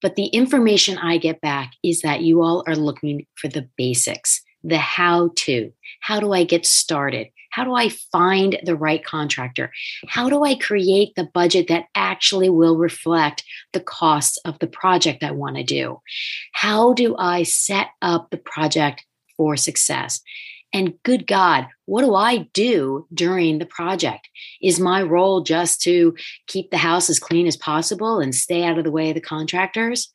But 0.00 0.16
the 0.16 0.26
information 0.26 0.98
I 0.98 1.18
get 1.18 1.40
back 1.40 1.72
is 1.82 2.02
that 2.02 2.22
you 2.22 2.42
all 2.42 2.64
are 2.66 2.76
looking 2.76 3.26
for 3.36 3.48
the 3.48 3.68
basics, 3.76 4.42
the 4.62 4.78
how 4.78 5.30
to. 5.36 5.72
How 6.00 6.20
do 6.20 6.32
I 6.32 6.44
get 6.44 6.66
started? 6.66 7.28
How 7.50 7.64
do 7.64 7.74
I 7.74 7.90
find 7.90 8.58
the 8.64 8.74
right 8.74 9.04
contractor? 9.04 9.70
How 10.08 10.28
do 10.28 10.42
I 10.42 10.54
create 10.54 11.14
the 11.14 11.28
budget 11.34 11.68
that 11.68 11.84
actually 11.94 12.48
will 12.48 12.76
reflect 12.76 13.44
the 13.72 13.80
costs 13.80 14.38
of 14.44 14.58
the 14.58 14.66
project 14.66 15.22
I 15.22 15.32
want 15.32 15.56
to 15.56 15.62
do? 15.62 16.00
How 16.52 16.94
do 16.94 17.14
I 17.16 17.42
set 17.42 17.88
up 18.00 18.30
the 18.30 18.38
project 18.38 19.04
for 19.36 19.56
success? 19.56 20.20
And 20.72 20.94
good 21.02 21.26
God, 21.26 21.66
what 21.92 22.06
do 22.06 22.14
I 22.14 22.48
do 22.54 23.06
during 23.12 23.58
the 23.58 23.66
project? 23.66 24.30
Is 24.62 24.80
my 24.80 25.02
role 25.02 25.42
just 25.42 25.82
to 25.82 26.16
keep 26.46 26.70
the 26.70 26.78
house 26.78 27.10
as 27.10 27.18
clean 27.18 27.46
as 27.46 27.54
possible 27.54 28.18
and 28.18 28.34
stay 28.34 28.64
out 28.64 28.78
of 28.78 28.84
the 28.84 28.90
way 28.90 29.10
of 29.10 29.14
the 29.14 29.20
contractors? 29.20 30.10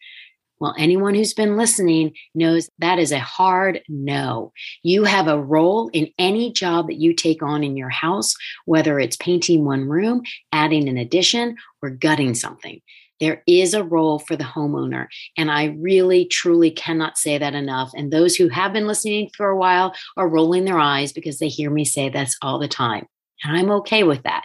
Well, 0.59 0.73
anyone 0.79 1.13
who's 1.13 1.35
been 1.35 1.55
listening 1.55 2.13
knows 2.33 2.67
that 2.79 2.97
is 2.97 3.11
a 3.11 3.19
hard 3.19 3.83
no. 3.87 4.53
You 4.81 5.03
have 5.03 5.27
a 5.27 5.39
role 5.39 5.89
in 5.89 6.09
any 6.17 6.51
job 6.51 6.87
that 6.87 6.97
you 6.97 7.13
take 7.13 7.43
on 7.43 7.63
in 7.63 7.77
your 7.77 7.89
house, 7.89 8.33
whether 8.65 8.99
it's 8.99 9.15
painting 9.17 9.63
one 9.63 9.87
room, 9.87 10.23
adding 10.51 10.89
an 10.89 10.97
addition, 10.97 11.57
or 11.83 11.91
gutting 11.91 12.33
something. 12.33 12.81
There 13.19 13.43
is 13.47 13.73
a 13.73 13.83
role 13.83 14.19
for 14.19 14.35
the 14.35 14.43
homeowner. 14.43 15.07
And 15.37 15.51
I 15.51 15.75
really, 15.79 16.25
truly 16.25 16.71
cannot 16.71 17.17
say 17.17 17.37
that 17.37 17.55
enough. 17.55 17.91
And 17.95 18.11
those 18.11 18.35
who 18.35 18.49
have 18.49 18.73
been 18.73 18.87
listening 18.87 19.29
for 19.35 19.49
a 19.49 19.57
while 19.57 19.93
are 20.15 20.29
rolling 20.29 20.65
their 20.65 20.79
eyes 20.79 21.11
because 21.11 21.39
they 21.39 21.47
hear 21.47 21.69
me 21.69 21.85
say 21.85 22.09
this 22.09 22.37
all 22.41 22.59
the 22.59 22.67
time. 22.67 23.07
And 23.43 23.57
I'm 23.57 23.71
okay 23.71 24.03
with 24.03 24.23
that. 24.23 24.43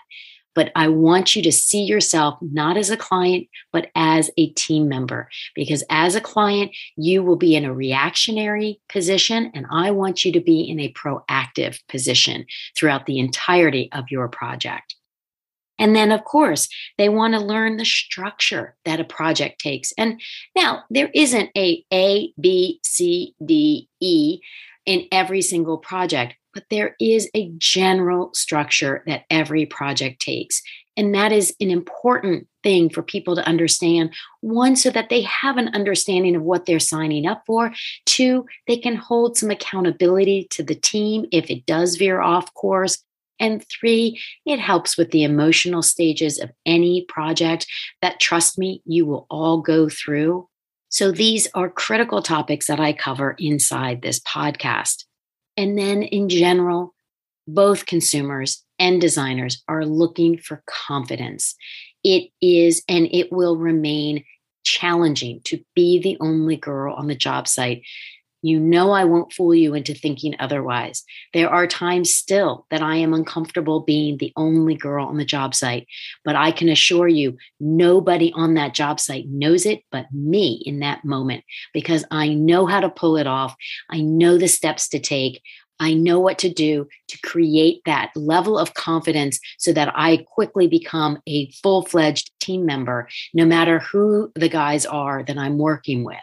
But 0.55 0.71
I 0.77 0.89
want 0.89 1.35
you 1.35 1.43
to 1.43 1.53
see 1.53 1.83
yourself 1.83 2.39
not 2.43 2.77
as 2.77 2.91
a 2.91 2.97
client, 2.97 3.49
but 3.73 3.89
as 3.95 4.31
a 4.37 4.51
team 4.51 4.89
member. 4.89 5.29
Because 5.55 5.83
as 5.89 6.15
a 6.15 6.21
client, 6.21 6.73
you 6.97 7.23
will 7.23 7.37
be 7.37 7.57
in 7.57 7.65
a 7.65 7.73
reactionary 7.73 8.79
position, 8.91 9.51
and 9.55 9.67
I 9.71 9.93
want 9.93 10.25
you 10.25 10.33
to 10.33 10.41
be 10.41 10.61
in 10.61 10.79
a 10.79 10.93
proactive 10.93 11.79
position 11.89 12.45
throughout 12.77 13.07
the 13.07 13.19
entirety 13.19 13.91
of 13.93 14.05
your 14.11 14.29
project. 14.29 14.95
And 15.83 15.97
then, 15.97 16.13
of 16.13 16.23
course, 16.23 16.69
they 16.97 17.09
want 17.09 17.35
to 17.35 17.41
learn 17.41 17.77
the 17.77 17.85
structure 17.85 18.77
that 18.85 19.01
a 19.01 19.05
project 19.05 19.61
takes. 19.61 19.93
And 19.99 20.21
now 20.55 20.85
there 20.91 21.11
isn't 21.13 21.51
a 21.57 21.85
A, 21.93 22.33
B, 22.41 22.79
C, 22.85 23.35
D, 23.45 23.89
E 24.01 24.39
in 24.87 25.09
every 25.11 25.43
single 25.43 25.79
project, 25.79 26.35
but 26.55 26.63
there 26.71 26.95
is 27.01 27.29
a 27.35 27.51
general 27.59 28.33
structure 28.33 29.03
that 29.09 29.25
every 29.29 29.67
project 29.67 30.23
takes. 30.23 30.63
And 30.97 31.17
that 31.17 31.33
is 31.33 31.53
an 31.59 31.71
important 31.71 32.47
thing 32.63 32.89
for 32.89 33.03
people 33.03 33.35
to 33.35 33.45
understand. 33.49 34.15
One, 34.41 34.77
so 34.77 34.89
that 34.91 35.09
they 35.09 35.23
have 35.23 35.57
an 35.57 35.75
understanding 35.75 36.37
of 36.37 36.43
what 36.43 36.65
they're 36.65 36.79
signing 36.79 37.27
up 37.27 37.43
for. 37.45 37.73
Two, 38.07 38.47
they 38.69 38.77
can 38.77 38.95
hold 38.95 39.37
some 39.37 39.51
accountability 39.51 40.47
to 40.51 40.63
the 40.63 40.77
team 40.77 41.27
if 41.33 41.51
it 41.51 41.67
does 41.67 41.97
veer 41.97 42.21
off 42.21 42.55
course. 42.55 43.03
And 43.43 43.63
three, 43.69 44.21
it 44.47 44.61
helps 44.61 44.97
with 44.97 45.11
the 45.11 45.25
emotional 45.25 45.83
stages 45.83 46.39
of 46.39 46.53
any 46.65 47.05
project 47.09 47.67
that, 48.01 48.21
trust 48.21 48.57
me, 48.57 48.81
you 48.87 49.05
will 49.05 49.27
all 49.29 49.61
go 49.61 49.89
through. 49.89 50.49
So 50.89 51.11
these 51.11 51.49
are 51.53 51.69
critical 51.69 52.23
topics 52.23 52.69
that 52.69 52.79
I 52.79 52.93
cover 52.93 53.35
inside 53.39 54.01
this 54.01 54.21
podcast. 54.21 55.05
And 55.57 55.77
then 55.77 56.05
in 56.05 56.29
general, 56.29 56.95
both 57.49 57.87
consumers 57.87 58.65
and 58.79 59.01
designers 59.01 59.65
are 59.67 59.85
looking 59.85 60.39
for 60.39 60.63
confidence. 60.67 61.57
It 62.05 62.31
is 62.41 62.85
and 62.89 63.09
it 63.11 63.33
will 63.33 63.57
remain 63.57 64.25
challenging 64.63 65.41
to 65.47 65.65
be 65.75 66.01
the 66.01 66.17
only 66.21 66.57
girl 66.57 66.95
on 66.95 67.09
the 67.09 67.17
job 67.17 67.49
site 67.49 67.83
you 68.43 68.59
know, 68.59 68.91
I 68.91 69.05
won't 69.05 69.33
fool 69.33 69.55
you 69.55 69.75
into 69.75 69.95
thinking 69.95 70.35
otherwise. 70.39 71.05
There 71.33 71.49
are 71.49 71.67
times 71.67 72.15
still 72.15 72.67
that 72.71 72.83
I 72.83 72.97
am 72.97 73.15
uncomfortable 73.15 73.81
being 73.81 74.19
the 74.19 74.33
only 74.37 74.75
girl 74.75 75.07
on 75.07 75.17
the 75.17 75.25
job 75.25 75.55
site, 75.55 75.87
but 76.25 76.35
I 76.35 76.51
can 76.51 76.69
assure 76.69 77.09
you, 77.09 77.39
nobody 77.61 78.33
on 78.35 78.55
that 78.55 78.75
job 78.75 78.99
site 78.99 79.29
knows 79.29 79.65
it 79.65 79.83
but 79.93 80.07
me 80.13 80.61
in 80.67 80.81
that 80.81 81.05
moment 81.05 81.45
because 81.73 82.05
I 82.11 82.35
know 82.35 82.67
how 82.67 82.81
to 82.81 82.91
pull 82.91 83.17
it 83.17 83.27
off. 83.27 83.55
I 83.89 84.01
know 84.01 84.37
the 84.39 84.49
steps 84.49 84.89
to 84.91 84.99
take. 84.99 85.41
I 85.81 85.95
know 85.95 86.21
what 86.21 86.39
to 86.39 86.53
do 86.53 86.87
to 87.09 87.19
create 87.23 87.81
that 87.87 88.13
level 88.15 88.59
of 88.59 88.75
confidence 88.75 89.41
so 89.59 89.73
that 89.73 89.93
I 89.97 90.25
quickly 90.29 90.69
become 90.69 91.19
a 91.27 91.51
full 91.63 91.85
fledged 91.85 92.31
team 92.41 92.65
member, 92.65 93.09
no 93.35 93.45
matter 93.45 93.81
who 93.81 94.31
the 94.35 94.49
guys 94.49 94.87
are 94.87 95.25
that 95.25 95.39
I'm 95.39 95.59
working 95.59 96.05
with. 96.05 96.19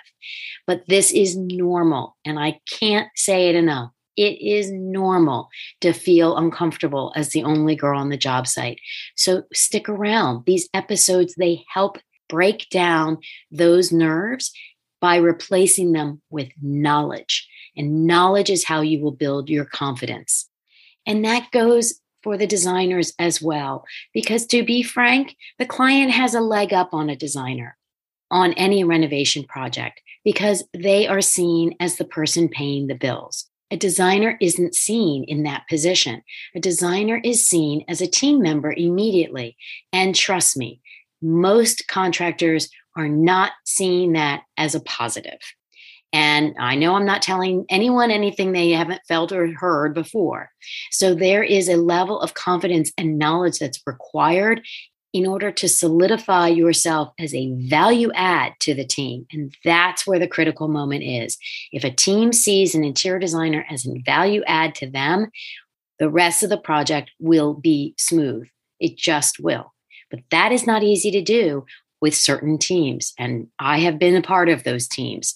But 0.65 0.84
this 0.88 1.12
is 1.12 1.36
normal, 1.36 2.15
and 2.25 2.39
I 2.39 2.60
can't 2.70 3.10
say 3.15 3.50
it 3.50 3.56
enough. 3.56 3.91
It 4.15 4.41
is 4.41 4.72
normal 4.72 5.50
to 5.82 5.94
feel 5.94 6.38
uncomfortable 6.38 7.13
as 7.15 7.29
the 7.29 7.44
only 7.44 7.75
girl 7.75 8.00
on 8.00 8.10
the 8.10 8.18
job 8.18 8.48
site. 8.48 8.79
So 9.15 9.44
stick 9.53 9.88
around. 9.88 10.44
These 10.46 10.70
episodes, 10.74 11.36
they 11.36 11.63
help 11.74 11.98
break 12.27 12.68
down 12.70 13.18
those 13.50 13.91
nerves 13.91 14.51
by 15.01 15.15
replacing 15.15 15.94
them 15.94 16.22
with 16.29 16.50
knowledge. 16.62 17.49
And 17.75 18.05
knowledge 18.07 18.49
is 18.49 18.65
how 18.65 18.81
you 18.81 18.99
will 19.01 19.11
build 19.11 19.49
your 19.49 19.65
confidence. 19.65 20.49
And 21.05 21.23
that 21.25 21.51
goes 21.51 21.99
for 22.23 22.38
the 22.38 22.47
designers 22.47 23.13
as 23.19 23.41
well. 23.41 23.85
Because 24.13 24.45
to 24.47 24.63
be 24.63 24.83
frank, 24.83 25.35
the 25.57 25.65
client 25.65 26.11
has 26.11 26.33
a 26.33 26.41
leg 26.41 26.73
up 26.73 26.93
on 26.93 27.09
a 27.09 27.15
designer 27.15 27.77
on 28.31 28.53
any 28.53 28.83
renovation 28.83 29.43
project 29.43 30.01
because 30.23 30.63
they 30.73 31.07
are 31.07 31.21
seen 31.21 31.75
as 31.79 31.95
the 31.95 32.05
person 32.05 32.47
paying 32.47 32.88
the 32.88 32.95
bills. 32.95 33.49
A 33.71 33.77
designer 33.77 34.38
isn't 34.41 34.75
seen 34.75 35.23
in 35.25 35.43
that 35.43 35.67
position. 35.69 36.23
A 36.55 36.59
designer 36.59 37.21
is 37.23 37.45
seen 37.45 37.85
as 37.88 38.01
a 38.01 38.07
team 38.07 38.41
member 38.41 38.73
immediately. 38.73 39.55
And 39.93 40.15
trust 40.15 40.57
me, 40.57 40.81
most 41.21 41.88
contractors 41.88 42.69
are 42.95 43.07
not 43.07 43.51
seeing 43.65 44.13
that 44.13 44.43
as 44.57 44.73
a 44.73 44.79
positive. 44.79 45.39
And 46.11 46.55
I 46.59 46.75
know 46.75 46.95
I'm 46.95 47.05
not 47.05 47.21
telling 47.21 47.65
anyone 47.69 48.09
anything 48.09 48.51
they 48.51 48.71
haven't 48.71 49.01
felt 49.07 49.31
or 49.31 49.53
heard 49.53 49.93
before. 49.93 50.49
So 50.91 51.13
there 51.13 51.43
is 51.43 51.69
a 51.69 51.77
level 51.77 52.19
of 52.19 52.33
confidence 52.33 52.91
and 52.97 53.19
knowledge 53.19 53.59
that's 53.59 53.81
required 53.85 54.61
in 55.11 55.25
order 55.25 55.51
to 55.51 55.67
solidify 55.67 56.47
yourself 56.47 57.13
as 57.19 57.33
a 57.33 57.53
value 57.67 58.11
add 58.13 58.53
to 58.59 58.73
the 58.73 58.85
team. 58.85 59.25
And 59.31 59.55
that's 59.65 60.05
where 60.05 60.19
the 60.19 60.27
critical 60.27 60.67
moment 60.67 61.03
is. 61.03 61.37
If 61.71 61.83
a 61.83 61.91
team 61.91 62.31
sees 62.31 62.75
an 62.75 62.83
interior 62.83 63.19
designer 63.19 63.65
as 63.69 63.87
a 63.87 64.01
value 64.05 64.43
add 64.45 64.75
to 64.75 64.89
them, 64.89 65.27
the 65.97 66.09
rest 66.09 66.43
of 66.43 66.49
the 66.49 66.57
project 66.57 67.11
will 67.19 67.53
be 67.53 67.95
smooth. 67.97 68.47
It 68.79 68.97
just 68.97 69.39
will. 69.39 69.73
But 70.11 70.21
that 70.31 70.51
is 70.51 70.65
not 70.65 70.83
easy 70.83 71.11
to 71.11 71.21
do 71.21 71.65
with 72.01 72.15
certain 72.15 72.57
teams. 72.57 73.13
And 73.17 73.47
I 73.59 73.79
have 73.79 73.99
been 73.99 74.15
a 74.15 74.21
part 74.21 74.47
of 74.49 74.63
those 74.63 74.87
teams. 74.87 75.35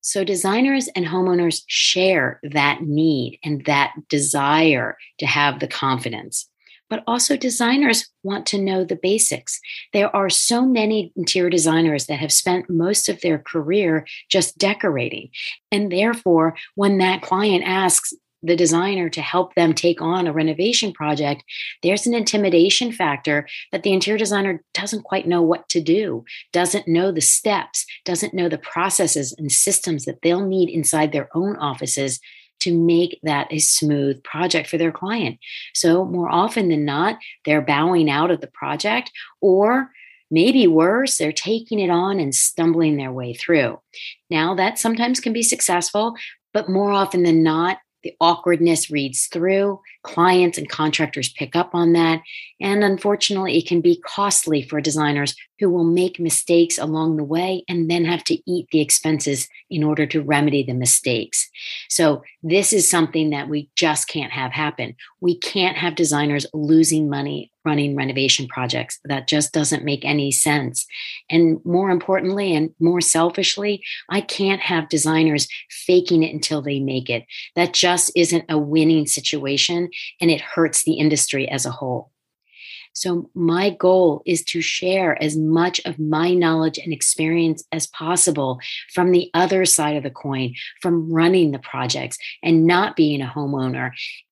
So 0.00 0.24
designers 0.24 0.88
and 0.94 1.06
homeowners 1.06 1.62
share 1.66 2.40
that 2.42 2.82
need 2.82 3.38
and 3.42 3.64
that 3.64 3.94
desire 4.08 4.96
to 5.18 5.26
have 5.26 5.60
the 5.60 5.68
confidence. 5.68 6.48
But 6.88 7.02
also, 7.06 7.36
designers 7.36 8.08
want 8.22 8.46
to 8.46 8.62
know 8.62 8.84
the 8.84 8.94
basics. 8.94 9.60
There 9.92 10.14
are 10.14 10.30
so 10.30 10.64
many 10.64 11.12
interior 11.16 11.50
designers 11.50 12.06
that 12.06 12.20
have 12.20 12.32
spent 12.32 12.70
most 12.70 13.08
of 13.08 13.20
their 13.20 13.38
career 13.38 14.06
just 14.28 14.56
decorating. 14.56 15.30
And 15.72 15.90
therefore, 15.90 16.56
when 16.76 16.98
that 16.98 17.22
client 17.22 17.64
asks, 17.66 18.12
the 18.42 18.56
designer 18.56 19.08
to 19.10 19.22
help 19.22 19.54
them 19.54 19.72
take 19.72 20.00
on 20.00 20.26
a 20.26 20.32
renovation 20.32 20.92
project, 20.92 21.42
there's 21.82 22.06
an 22.06 22.14
intimidation 22.14 22.92
factor 22.92 23.46
that 23.72 23.82
the 23.82 23.92
interior 23.92 24.18
designer 24.18 24.62
doesn't 24.74 25.04
quite 25.04 25.26
know 25.26 25.42
what 25.42 25.68
to 25.70 25.80
do, 25.80 26.24
doesn't 26.52 26.88
know 26.88 27.10
the 27.10 27.20
steps, 27.20 27.86
doesn't 28.04 28.34
know 28.34 28.48
the 28.48 28.58
processes 28.58 29.34
and 29.38 29.50
systems 29.50 30.04
that 30.04 30.22
they'll 30.22 30.46
need 30.46 30.68
inside 30.68 31.12
their 31.12 31.28
own 31.34 31.56
offices 31.56 32.20
to 32.60 32.76
make 32.76 33.20
that 33.22 33.48
a 33.50 33.58
smooth 33.58 34.22
project 34.22 34.68
for 34.68 34.78
their 34.78 34.92
client. 34.92 35.38
So, 35.74 36.04
more 36.04 36.30
often 36.30 36.68
than 36.68 36.84
not, 36.84 37.18
they're 37.44 37.60
bowing 37.60 38.10
out 38.10 38.30
of 38.30 38.40
the 38.40 38.46
project 38.46 39.12
or 39.40 39.90
maybe 40.30 40.66
worse, 40.66 41.18
they're 41.18 41.32
taking 41.32 41.78
it 41.78 41.90
on 41.90 42.18
and 42.18 42.34
stumbling 42.34 42.96
their 42.96 43.12
way 43.12 43.34
through. 43.34 43.80
Now, 44.30 44.54
that 44.54 44.78
sometimes 44.78 45.20
can 45.20 45.32
be 45.32 45.42
successful, 45.42 46.16
but 46.52 46.68
more 46.68 46.90
often 46.90 47.22
than 47.22 47.42
not, 47.42 47.78
the 48.02 48.14
awkwardness 48.20 48.90
reads 48.90 49.26
through. 49.26 49.80
Clients 50.02 50.58
and 50.58 50.68
contractors 50.68 51.32
pick 51.32 51.56
up 51.56 51.74
on 51.74 51.92
that. 51.94 52.20
And 52.60 52.84
unfortunately, 52.84 53.58
it 53.58 53.66
can 53.66 53.80
be 53.80 54.00
costly 54.04 54.62
for 54.62 54.80
designers 54.80 55.34
who 55.58 55.70
will 55.70 55.84
make 55.84 56.20
mistakes 56.20 56.78
along 56.78 57.16
the 57.16 57.24
way 57.24 57.64
and 57.68 57.90
then 57.90 58.04
have 58.04 58.22
to 58.24 58.38
eat 58.50 58.68
the 58.70 58.80
expenses 58.80 59.48
in 59.70 59.82
order 59.82 60.06
to 60.06 60.22
remedy 60.22 60.62
the 60.62 60.74
mistakes. 60.74 61.50
So, 61.88 62.22
this 62.42 62.72
is 62.72 62.88
something 62.88 63.30
that 63.30 63.48
we 63.48 63.70
just 63.74 64.08
can't 64.08 64.32
have 64.32 64.52
happen. 64.52 64.94
We 65.20 65.38
can't 65.38 65.76
have 65.76 65.94
designers 65.94 66.46
losing 66.52 67.10
money 67.10 67.50
running 67.66 67.96
renovation 67.96 68.46
projects. 68.46 68.98
That 69.04 69.28
just 69.28 69.52
doesn't 69.52 69.84
make 69.84 70.04
any 70.04 70.30
sense. 70.30 70.86
And 71.28 71.60
more 71.64 71.90
importantly, 71.90 72.54
and 72.54 72.70
more 72.80 73.00
selfishly, 73.00 73.82
I 74.08 74.20
can't 74.22 74.60
have 74.62 74.88
designers 74.88 75.48
faking 75.68 76.22
it 76.22 76.32
until 76.32 76.62
they 76.62 76.80
make 76.80 77.10
it. 77.10 77.26
That 77.56 77.74
just 77.74 78.10
isn't 78.16 78.44
a 78.48 78.56
winning 78.56 79.06
situation 79.06 79.90
and 80.20 80.30
it 80.30 80.40
hurts 80.40 80.84
the 80.84 80.94
industry 80.94 81.48
as 81.48 81.66
a 81.66 81.70
whole. 81.70 82.12
So, 82.96 83.28
my 83.34 83.68
goal 83.68 84.22
is 84.24 84.42
to 84.44 84.62
share 84.62 85.22
as 85.22 85.36
much 85.36 85.82
of 85.84 85.98
my 85.98 86.32
knowledge 86.32 86.78
and 86.78 86.94
experience 86.94 87.62
as 87.70 87.86
possible 87.88 88.58
from 88.94 89.12
the 89.12 89.30
other 89.34 89.66
side 89.66 89.96
of 89.96 90.02
the 90.02 90.10
coin, 90.10 90.54
from 90.80 91.12
running 91.12 91.52
the 91.52 91.58
projects 91.58 92.16
and 92.42 92.64
not 92.64 92.96
being 92.96 93.20
a 93.20 93.26
homeowner. 93.26 93.90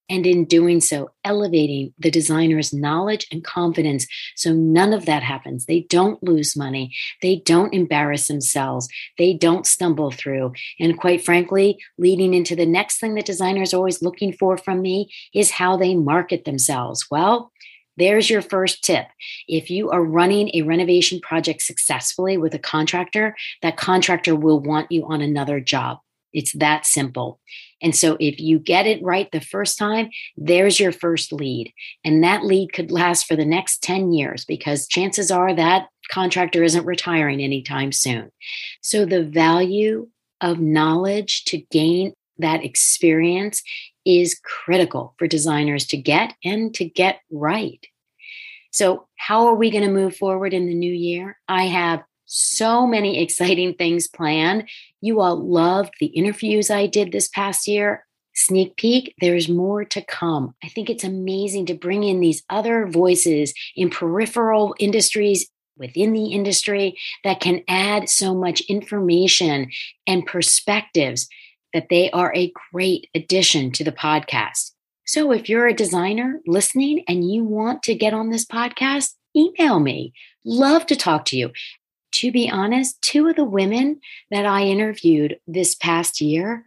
And 0.09 0.27
in 0.27 0.45
doing 0.45 0.81
so, 0.81 1.11
elevating 1.25 1.95
the 1.99 2.11
designer's 2.11 2.75
knowledge 2.75 3.27
and 3.33 3.43
confidence 3.43 4.07
so 4.37 4.53
none 4.53 4.93
of 4.93 5.07
that 5.07 5.23
happens. 5.23 5.65
They 5.65 5.81
don't 5.81 6.23
lose 6.23 6.57
money. 6.57 6.95
They 7.23 7.37
don't 7.37 7.73
embarrass 7.73 8.29
themselves. 8.29 8.89
They 9.17 9.33
don't 9.33 9.67
stumble 9.67 10.11
through. 10.11 10.53
And 10.79 10.99
quite 10.99 11.25
frankly, 11.25 11.79
leading 11.97 12.35
into 12.35 12.55
the 12.55 12.67
next 12.67 12.99
thing 12.99 13.15
that 13.15 13.25
designers 13.25 13.73
are 13.73 13.79
always 13.79 14.03
looking 14.03 14.33
for 14.33 14.59
from 14.59 14.83
me 14.83 15.11
is 15.35 15.51
how 15.51 15.77
they 15.77 15.95
market 15.95 16.45
themselves. 16.45 17.07
Well, 17.11 17.51
there's 17.97 18.29
your 18.29 18.43
first 18.43 18.83
tip. 18.85 19.07
If 19.49 19.71
you 19.71 19.91
are 19.91 20.05
running 20.05 20.51
a 20.55 20.63
renovation 20.63 21.21
project 21.21 21.63
successfully 21.63 22.37
with 22.37 22.55
a 22.55 22.59
contractor, 22.59 23.37
that 23.63 23.77
contractor 23.77 24.35
will 24.35 24.61
want 24.61 24.91
you 24.91 25.07
on 25.07 25.21
another 25.21 25.61
job. 25.61 25.99
It's 26.33 26.53
that 26.55 26.85
simple. 26.85 27.41
And 27.81 27.95
so 27.95 28.17
if 28.19 28.41
you 28.41 28.59
get 28.59 28.87
it 28.87 29.03
right 29.03 29.31
the 29.31 29.41
first 29.41 29.79
time, 29.79 30.11
there's 30.37 30.81
your 30.81 30.91
first 30.91 31.33
lead. 31.33 31.73
And 32.05 32.25
that 32.25 32.45
lead 32.45 32.73
could 32.73 32.91
last 32.91 33.27
for 33.27 33.37
the 33.37 33.45
next 33.45 33.83
10 33.83 34.13
years 34.13 34.45
because 34.45 34.89
chances 34.89 35.31
are 35.31 35.55
that 35.55 35.89
contractor 36.11 36.63
isn't 36.63 36.87
retiring 36.87 37.41
anytime 37.41 37.93
soon. 37.93 38.31
So 38.81 39.05
the 39.05 39.23
value 39.23 40.09
of 40.41 40.59
knowledge 40.61 41.45
to 41.45 41.59
gain 41.71 42.13
that 42.39 42.65
experience 42.65 43.63
is 44.05 44.39
critical 44.45 45.15
for 45.19 45.27
designers 45.27 45.87
to 45.87 45.97
get 45.97 46.35
and 46.45 46.75
to 46.75 46.85
get 46.85 47.21
right. 47.31 47.87
So, 48.71 49.07
how 49.17 49.47
are 49.47 49.55
we 49.55 49.71
going 49.71 49.85
to 49.85 49.91
move 49.91 50.17
forward 50.17 50.53
in 50.53 50.67
the 50.67 50.75
new 50.75 50.93
year? 50.93 51.39
I 51.49 51.65
have 51.67 52.03
so 52.27 52.87
many 52.87 53.19
exciting 53.23 53.75
things 53.75 54.09
planned. 54.09 54.69
You 55.01 55.21
all 55.21 55.37
loved 55.37 55.95
the 56.01 56.07
interviews 56.07 56.71
I 56.71 56.87
did 56.87 57.13
this 57.13 57.29
past 57.29 57.67
year. 57.69 58.05
Sneak 58.37 58.77
peek, 58.77 59.15
there's 59.21 59.49
more 59.49 59.85
to 59.85 60.03
come. 60.03 60.57
I 60.63 60.69
think 60.69 60.91
it's 60.91 61.05
amazing 61.05 61.67
to 61.67 61.75
bring 61.75 62.03
in 62.03 62.19
these 62.19 62.43
other 62.51 62.89
voices 62.89 63.55
in 63.77 63.91
peripheral 63.91 64.75
industries 64.81 65.49
within 65.77 66.13
the 66.13 66.33
industry 66.33 66.99
that 67.23 67.41
can 67.41 67.63
add 67.69 68.09
so 68.09 68.35
much 68.35 68.61
information 68.63 69.71
and 70.07 70.27
perspectives 70.27 71.29
that 71.75 71.89
they 71.91 72.11
are 72.13 72.33
a 72.35 72.53
great 72.73 73.11
addition 73.15 73.71
to 73.73 73.85
the 73.85 73.93
podcast. 73.93 74.71
So 75.05 75.33
if 75.33 75.51
you're 75.51 75.67
a 75.67 75.75
designer 75.75 76.41
listening 76.47 77.05
and 77.07 77.31
you 77.31 77.45
want 77.45 77.83
to 77.83 77.95
get 77.95 78.15
on 78.15 78.31
this 78.31 78.47
podcast, 78.47 79.13
email 79.37 79.81
me. 79.81 80.15
Love 80.47 80.87
to 80.87 80.97
talk 80.97 81.27
to 81.27 81.37
you. 81.37 81.51
To 82.13 82.33
be 82.33 82.49
honest, 82.49 83.03
two 83.03 83.27
of 83.27 83.37
the 83.37 83.45
women 83.45 84.01
that 84.31 84.47
I 84.47 84.63
interviewed 84.63 85.39
this 85.47 85.75
past 85.75 86.21
year 86.21 86.65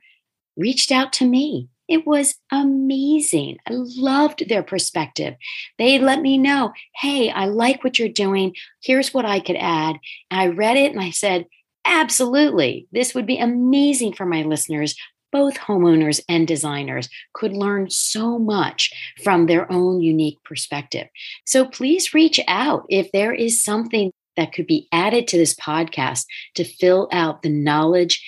reached 0.55 0.91
out 0.91 1.13
to 1.13 1.25
me. 1.25 1.69
It 1.87 2.05
was 2.05 2.35
amazing. 2.51 3.57
I 3.65 3.71
loved 3.73 4.49
their 4.49 4.63
perspective. 4.63 5.35
They 5.77 5.99
let 5.99 6.21
me 6.21 6.37
know, 6.37 6.73
hey, 6.95 7.31
I 7.31 7.45
like 7.45 7.83
what 7.83 7.97
you're 7.97 8.09
doing. 8.09 8.55
Here's 8.83 9.13
what 9.13 9.25
I 9.25 9.39
could 9.39 9.55
add. 9.55 9.95
And 10.29 10.41
I 10.41 10.47
read 10.47 10.75
it 10.75 10.91
and 10.91 11.01
I 11.01 11.11
said, 11.11 11.45
absolutely. 11.87 12.87
This 12.91 13.15
would 13.15 13.25
be 13.25 13.37
amazing 13.37 14.13
for 14.13 14.25
my 14.25 14.43
listeners 14.43 14.95
both 15.31 15.57
homeowners 15.57 16.21
and 16.29 16.47
designers 16.47 17.09
could 17.33 17.53
learn 17.53 17.89
so 17.89 18.39
much 18.39 18.91
from 19.23 19.45
their 19.45 19.71
own 19.71 20.01
unique 20.01 20.37
perspective. 20.43 21.07
So 21.45 21.65
please 21.65 22.13
reach 22.13 22.39
out 22.47 22.85
if 22.89 23.11
there 23.11 23.33
is 23.33 23.63
something 23.63 24.11
that 24.35 24.53
could 24.53 24.67
be 24.67 24.87
added 24.91 25.27
to 25.27 25.37
this 25.37 25.55
podcast 25.55 26.25
to 26.55 26.63
fill 26.63 27.09
out 27.11 27.41
the 27.41 27.49
knowledge 27.49 28.25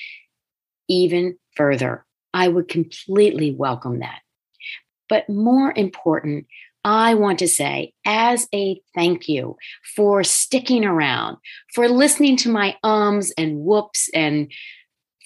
even 0.88 1.38
further. 1.56 2.06
I 2.34 2.48
would 2.48 2.68
completely 2.68 3.52
welcome 3.52 4.00
that. 4.00 4.20
But 5.08 5.30
more 5.30 5.74
important, 5.76 6.46
I 6.84 7.14
want 7.14 7.40
to 7.40 7.48
say, 7.48 7.94
as 8.06 8.48
a 8.54 8.82
thank 8.96 9.28
you 9.28 9.58
for 9.96 10.24
sticking 10.24 10.86
around, 10.86 11.38
for 11.74 11.90
listening 11.90 12.38
to 12.38 12.50
my 12.50 12.78
ums 12.84 13.32
and 13.38 13.60
whoops 13.60 14.10
and 14.14 14.52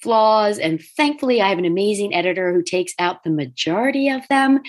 flaws. 0.01 0.59
And 0.59 0.81
thankfully, 0.97 1.41
I 1.41 1.49
have 1.49 1.59
an 1.59 1.65
amazing 1.65 2.13
editor 2.13 2.53
who 2.53 2.63
takes 2.63 2.93
out 2.99 3.23
the 3.23 3.29
majority 3.29 4.09
of 4.09 4.27
them 4.27 4.61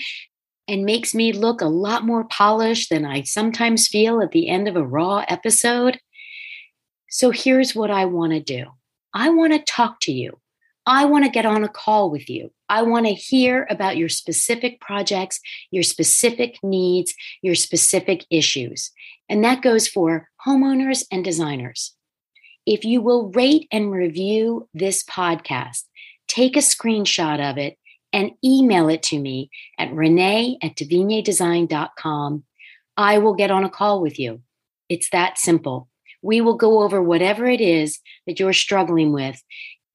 and 0.67 0.85
makes 0.85 1.13
me 1.13 1.33
look 1.33 1.61
a 1.61 1.67
lot 1.67 2.05
more 2.05 2.23
polished 2.23 2.89
than 2.89 3.05
I 3.05 3.23
sometimes 3.23 3.87
feel 3.87 4.21
at 4.21 4.31
the 4.31 4.49
end 4.49 4.67
of 4.67 4.75
a 4.75 4.85
raw 4.85 5.25
episode. 5.27 5.99
So 7.09 7.31
here's 7.31 7.75
what 7.75 7.91
I 7.91 8.05
want 8.05 8.33
to 8.33 8.39
do 8.39 8.65
I 9.13 9.29
want 9.29 9.53
to 9.53 9.59
talk 9.59 9.99
to 10.01 10.11
you. 10.11 10.39
I 10.87 11.05
want 11.05 11.25
to 11.25 11.31
get 11.31 11.45
on 11.45 11.63
a 11.63 11.69
call 11.69 12.11
with 12.11 12.29
you. 12.29 12.51
I 12.69 12.83
want 12.83 13.07
to 13.07 13.13
hear 13.13 13.65
about 13.69 13.97
your 13.97 14.09
specific 14.09 14.79
projects, 14.79 15.39
your 15.71 15.83
specific 15.83 16.57
needs, 16.63 17.15
your 17.41 17.55
specific 17.55 18.25
issues. 18.29 18.91
And 19.27 19.43
that 19.43 19.63
goes 19.63 19.87
for 19.87 20.29
homeowners 20.45 21.05
and 21.11 21.23
designers. 21.23 21.95
If 22.65 22.83
you 22.83 23.01
will 23.01 23.31
rate 23.31 23.67
and 23.71 23.91
review 23.91 24.69
this 24.73 25.03
podcast, 25.03 25.83
take 26.27 26.55
a 26.55 26.59
screenshot 26.59 27.39
of 27.39 27.57
it 27.57 27.77
and 28.13 28.31
email 28.43 28.89
it 28.89 29.03
to 29.03 29.19
me 29.19 29.49
at 29.77 29.93
renee 29.93 30.57
at 30.61 30.75
design.com. 30.75 32.43
I 32.97 33.17
will 33.17 33.33
get 33.33 33.51
on 33.51 33.63
a 33.63 33.69
call 33.69 34.01
with 34.01 34.17
you. 34.19 34.41
It's 34.87 35.09
that 35.09 35.37
simple. 35.37 35.89
We 36.21 36.41
will 36.41 36.55
go 36.55 36.81
over 36.81 37.01
whatever 37.03 37.45
it 37.45 37.61
is 37.61 37.99
that 38.25 38.39
you're 38.39 38.53
struggling 38.53 39.11
with, 39.11 39.43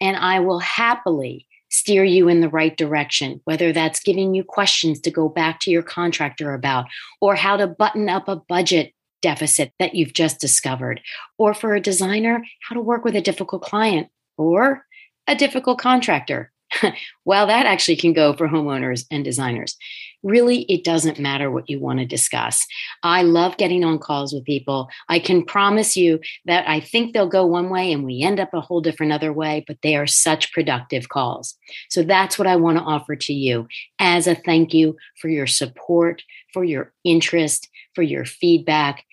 and 0.00 0.16
I 0.16 0.40
will 0.40 0.60
happily 0.60 1.46
steer 1.70 2.04
you 2.04 2.28
in 2.28 2.40
the 2.40 2.48
right 2.48 2.76
direction, 2.76 3.40
whether 3.44 3.72
that's 3.72 4.02
giving 4.02 4.34
you 4.34 4.42
questions 4.42 5.00
to 5.00 5.10
go 5.10 5.28
back 5.28 5.60
to 5.60 5.70
your 5.70 5.82
contractor 5.82 6.52
about, 6.52 6.86
or 7.20 7.36
how 7.36 7.56
to 7.56 7.66
button 7.66 8.08
up 8.08 8.28
a 8.28 8.36
budget 8.36 8.92
deficit 9.22 9.72
that 9.78 9.94
you've 9.94 10.12
just 10.12 10.40
discovered, 10.40 11.00
or 11.38 11.54
for 11.54 11.74
a 11.74 11.80
designer, 11.80 12.44
how 12.68 12.74
to 12.74 12.80
work 12.80 13.04
with 13.04 13.14
a 13.14 13.20
difficult 13.20 13.62
client 13.62 14.08
or 14.36 14.84
a 15.26 15.34
difficult 15.34 15.78
contractor. 15.78 16.50
well, 17.24 17.46
that 17.46 17.66
actually 17.66 17.96
can 17.96 18.12
go 18.12 18.32
for 18.32 18.48
homeowners 18.48 19.04
and 19.10 19.24
designers. 19.24 19.76
Really, 20.22 20.62
it 20.62 20.85
doesn't 20.85 21.18
matter 21.18 21.50
what 21.50 21.70
you 21.70 21.80
want 21.80 21.98
to 21.98 22.04
discuss. 22.04 22.66
I 23.02 23.22
love 23.22 23.56
getting 23.56 23.85
on 23.85 23.98
calls 23.98 24.35
with 24.35 24.44
people. 24.44 24.90
I 25.09 25.18
can 25.18 25.44
promise 25.44 25.96
you 25.96 26.20
that 26.44 26.68
I 26.68 26.80
think 26.80 27.12
they'll 27.12 27.26
go 27.26 27.46
one 27.46 27.70
way 27.70 27.90
and 27.90 28.04
we 28.04 28.20
end 28.20 28.38
up 28.38 28.52
a 28.52 28.61
whole 28.61 28.83
different 28.83 29.12
other 29.12 29.33
way, 29.33 29.64
but 29.66 29.78
they 29.83 29.96
are 29.96 30.06
such 30.06 30.52
productive 30.52 31.09
calls. 31.09 31.56
So 31.88 32.02
that's 32.02 32.38
what 32.38 32.46
I 32.46 32.56
want 32.56 32.76
to 32.76 32.85
offer 32.85 33.16
to 33.16 33.33
you 33.33 33.66
as 33.98 34.26
a 34.26 34.35
thank 34.35 34.74
you 34.74 34.96
for 35.18 35.28
your 35.28 35.46
support, 35.46 36.22
for 36.52 36.64
your 36.64 36.92
interest, 37.02 37.70
for 37.94 38.02
your 38.02 38.26
feedback. 38.26 39.04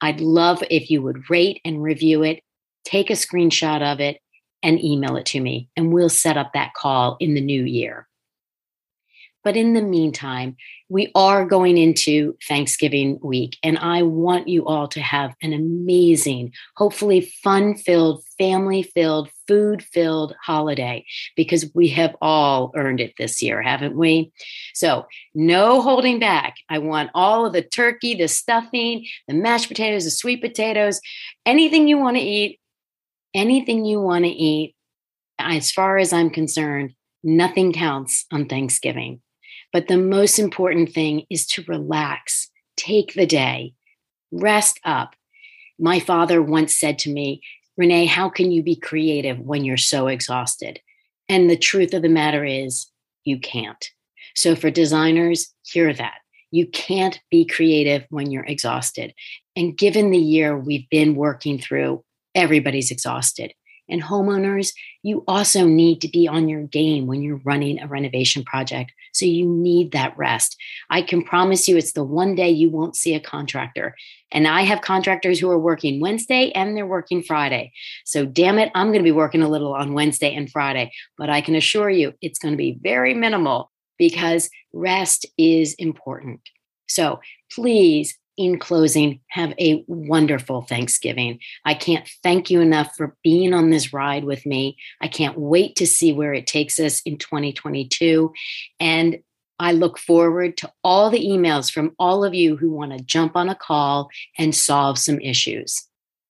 I'd 0.00 0.20
love 0.20 0.62
if 0.70 0.90
you 0.90 1.02
would 1.02 1.30
rate 1.30 1.60
and 1.64 1.82
review 1.82 2.24
it, 2.24 2.42
take 2.84 3.10
a 3.10 3.14
screenshot 3.14 3.82
of 3.82 4.00
it, 4.00 4.20
and 4.62 4.82
email 4.82 5.16
it 5.16 5.26
to 5.26 5.40
me, 5.40 5.68
and 5.76 5.92
we'll 5.92 6.08
set 6.08 6.36
up 6.36 6.52
that 6.54 6.74
call 6.74 7.16
in 7.20 7.34
the 7.34 7.40
new 7.40 7.62
year. 7.62 8.07
But 9.48 9.56
in 9.56 9.72
the 9.72 9.80
meantime, 9.80 10.58
we 10.90 11.10
are 11.14 11.46
going 11.46 11.78
into 11.78 12.36
Thanksgiving 12.46 13.18
week, 13.22 13.56
and 13.62 13.78
I 13.78 14.02
want 14.02 14.46
you 14.46 14.66
all 14.66 14.88
to 14.88 15.00
have 15.00 15.34
an 15.40 15.54
amazing, 15.54 16.52
hopefully 16.76 17.32
fun 17.42 17.74
filled, 17.74 18.22
family 18.36 18.82
filled, 18.82 19.30
food 19.46 19.82
filled 19.82 20.36
holiday 20.44 21.06
because 21.34 21.70
we 21.74 21.88
have 21.88 22.14
all 22.20 22.72
earned 22.76 23.00
it 23.00 23.14
this 23.16 23.40
year, 23.40 23.62
haven't 23.62 23.96
we? 23.96 24.32
So, 24.74 25.06
no 25.34 25.80
holding 25.80 26.18
back. 26.18 26.56
I 26.68 26.76
want 26.76 27.08
all 27.14 27.46
of 27.46 27.54
the 27.54 27.62
turkey, 27.62 28.16
the 28.16 28.28
stuffing, 28.28 29.06
the 29.28 29.34
mashed 29.34 29.68
potatoes, 29.68 30.04
the 30.04 30.10
sweet 30.10 30.42
potatoes, 30.42 31.00
anything 31.46 31.88
you 31.88 31.96
want 31.96 32.18
to 32.18 32.22
eat, 32.22 32.60
anything 33.32 33.86
you 33.86 33.98
want 33.98 34.26
to 34.26 34.30
eat. 34.30 34.74
As 35.38 35.72
far 35.72 35.96
as 35.96 36.12
I'm 36.12 36.28
concerned, 36.28 36.92
nothing 37.22 37.72
counts 37.72 38.26
on 38.30 38.44
Thanksgiving. 38.44 39.22
But 39.72 39.88
the 39.88 39.98
most 39.98 40.38
important 40.38 40.92
thing 40.92 41.24
is 41.30 41.46
to 41.48 41.64
relax, 41.68 42.50
take 42.76 43.14
the 43.14 43.26
day, 43.26 43.74
rest 44.30 44.80
up. 44.84 45.14
My 45.78 46.00
father 46.00 46.42
once 46.42 46.74
said 46.74 46.98
to 47.00 47.10
me, 47.10 47.42
Renee, 47.76 48.06
how 48.06 48.28
can 48.28 48.50
you 48.50 48.62
be 48.62 48.74
creative 48.74 49.38
when 49.38 49.64
you're 49.64 49.76
so 49.76 50.08
exhausted? 50.08 50.80
And 51.28 51.48
the 51.48 51.56
truth 51.56 51.94
of 51.94 52.02
the 52.02 52.08
matter 52.08 52.44
is, 52.44 52.86
you 53.24 53.38
can't. 53.38 53.90
So, 54.34 54.56
for 54.56 54.70
designers, 54.70 55.52
hear 55.62 55.92
that. 55.92 56.18
You 56.50 56.66
can't 56.66 57.20
be 57.30 57.44
creative 57.44 58.06
when 58.08 58.30
you're 58.30 58.44
exhausted. 58.44 59.12
And 59.54 59.76
given 59.76 60.10
the 60.10 60.18
year 60.18 60.58
we've 60.58 60.88
been 60.88 61.14
working 61.14 61.58
through, 61.58 62.04
everybody's 62.34 62.90
exhausted. 62.90 63.52
And 63.88 64.02
homeowners, 64.02 64.72
you 65.02 65.24
also 65.26 65.66
need 65.66 66.00
to 66.02 66.08
be 66.08 66.28
on 66.28 66.48
your 66.48 66.62
game 66.62 67.06
when 67.06 67.22
you're 67.22 67.40
running 67.44 67.80
a 67.80 67.86
renovation 67.86 68.44
project. 68.44 68.92
So 69.12 69.26
you 69.26 69.46
need 69.46 69.92
that 69.92 70.16
rest. 70.16 70.56
I 70.90 71.02
can 71.02 71.22
promise 71.22 71.68
you 71.68 71.76
it's 71.76 71.92
the 71.92 72.04
one 72.04 72.34
day 72.34 72.50
you 72.50 72.70
won't 72.70 72.96
see 72.96 73.14
a 73.14 73.20
contractor. 73.20 73.94
And 74.30 74.46
I 74.46 74.62
have 74.62 74.80
contractors 74.80 75.38
who 75.38 75.50
are 75.50 75.58
working 75.58 76.00
Wednesday 76.00 76.50
and 76.52 76.76
they're 76.76 76.86
working 76.86 77.22
Friday. 77.22 77.72
So 78.04 78.26
damn 78.26 78.58
it, 78.58 78.70
I'm 78.74 78.88
going 78.88 79.00
to 79.00 79.04
be 79.04 79.12
working 79.12 79.42
a 79.42 79.48
little 79.48 79.74
on 79.74 79.94
Wednesday 79.94 80.34
and 80.34 80.50
Friday. 80.50 80.92
But 81.16 81.30
I 81.30 81.40
can 81.40 81.54
assure 81.54 81.90
you 81.90 82.14
it's 82.20 82.38
going 82.38 82.52
to 82.52 82.58
be 82.58 82.78
very 82.82 83.14
minimal 83.14 83.70
because 83.98 84.50
rest 84.72 85.26
is 85.36 85.74
important. 85.74 86.40
So 86.88 87.20
please 87.52 88.18
in 88.38 88.58
closing, 88.58 89.20
have 89.28 89.52
a 89.58 89.84
wonderful 89.88 90.62
Thanksgiving. 90.62 91.40
I 91.64 91.74
can't 91.74 92.08
thank 92.22 92.50
you 92.50 92.60
enough 92.60 92.94
for 92.96 93.16
being 93.24 93.52
on 93.52 93.70
this 93.70 93.92
ride 93.92 94.24
with 94.24 94.46
me. 94.46 94.78
I 95.02 95.08
can't 95.08 95.38
wait 95.38 95.76
to 95.76 95.86
see 95.86 96.12
where 96.12 96.32
it 96.32 96.46
takes 96.46 96.78
us 96.78 97.02
in 97.02 97.18
2022. 97.18 98.32
And 98.78 99.18
I 99.58 99.72
look 99.72 99.98
forward 99.98 100.56
to 100.58 100.72
all 100.84 101.10
the 101.10 101.26
emails 101.26 101.70
from 101.70 101.96
all 101.98 102.24
of 102.24 102.32
you 102.32 102.56
who 102.56 102.70
want 102.70 102.92
to 102.92 103.04
jump 103.04 103.34
on 103.34 103.48
a 103.48 103.56
call 103.56 104.08
and 104.38 104.54
solve 104.54 104.98
some 104.98 105.20
issues. 105.20 105.84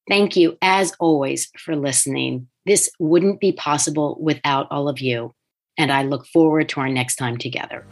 Thank 0.09 0.35
you, 0.35 0.57
as 0.63 0.95
always, 0.99 1.51
for 1.59 1.77
listening. 1.77 2.49
This 2.65 2.91
wouldn't 2.99 3.41
be 3.41 3.53
possible 3.53 4.17
without 4.19 4.67
all 4.71 4.89
of 4.89 5.01
you. 5.01 5.35
And 5.77 5.93
I 5.93 6.03
look 6.05 6.27
forward 6.27 6.71
to 6.71 6.81
our 6.81 6.89
next 6.89 7.17
time 7.17 7.37
together. 7.37 7.85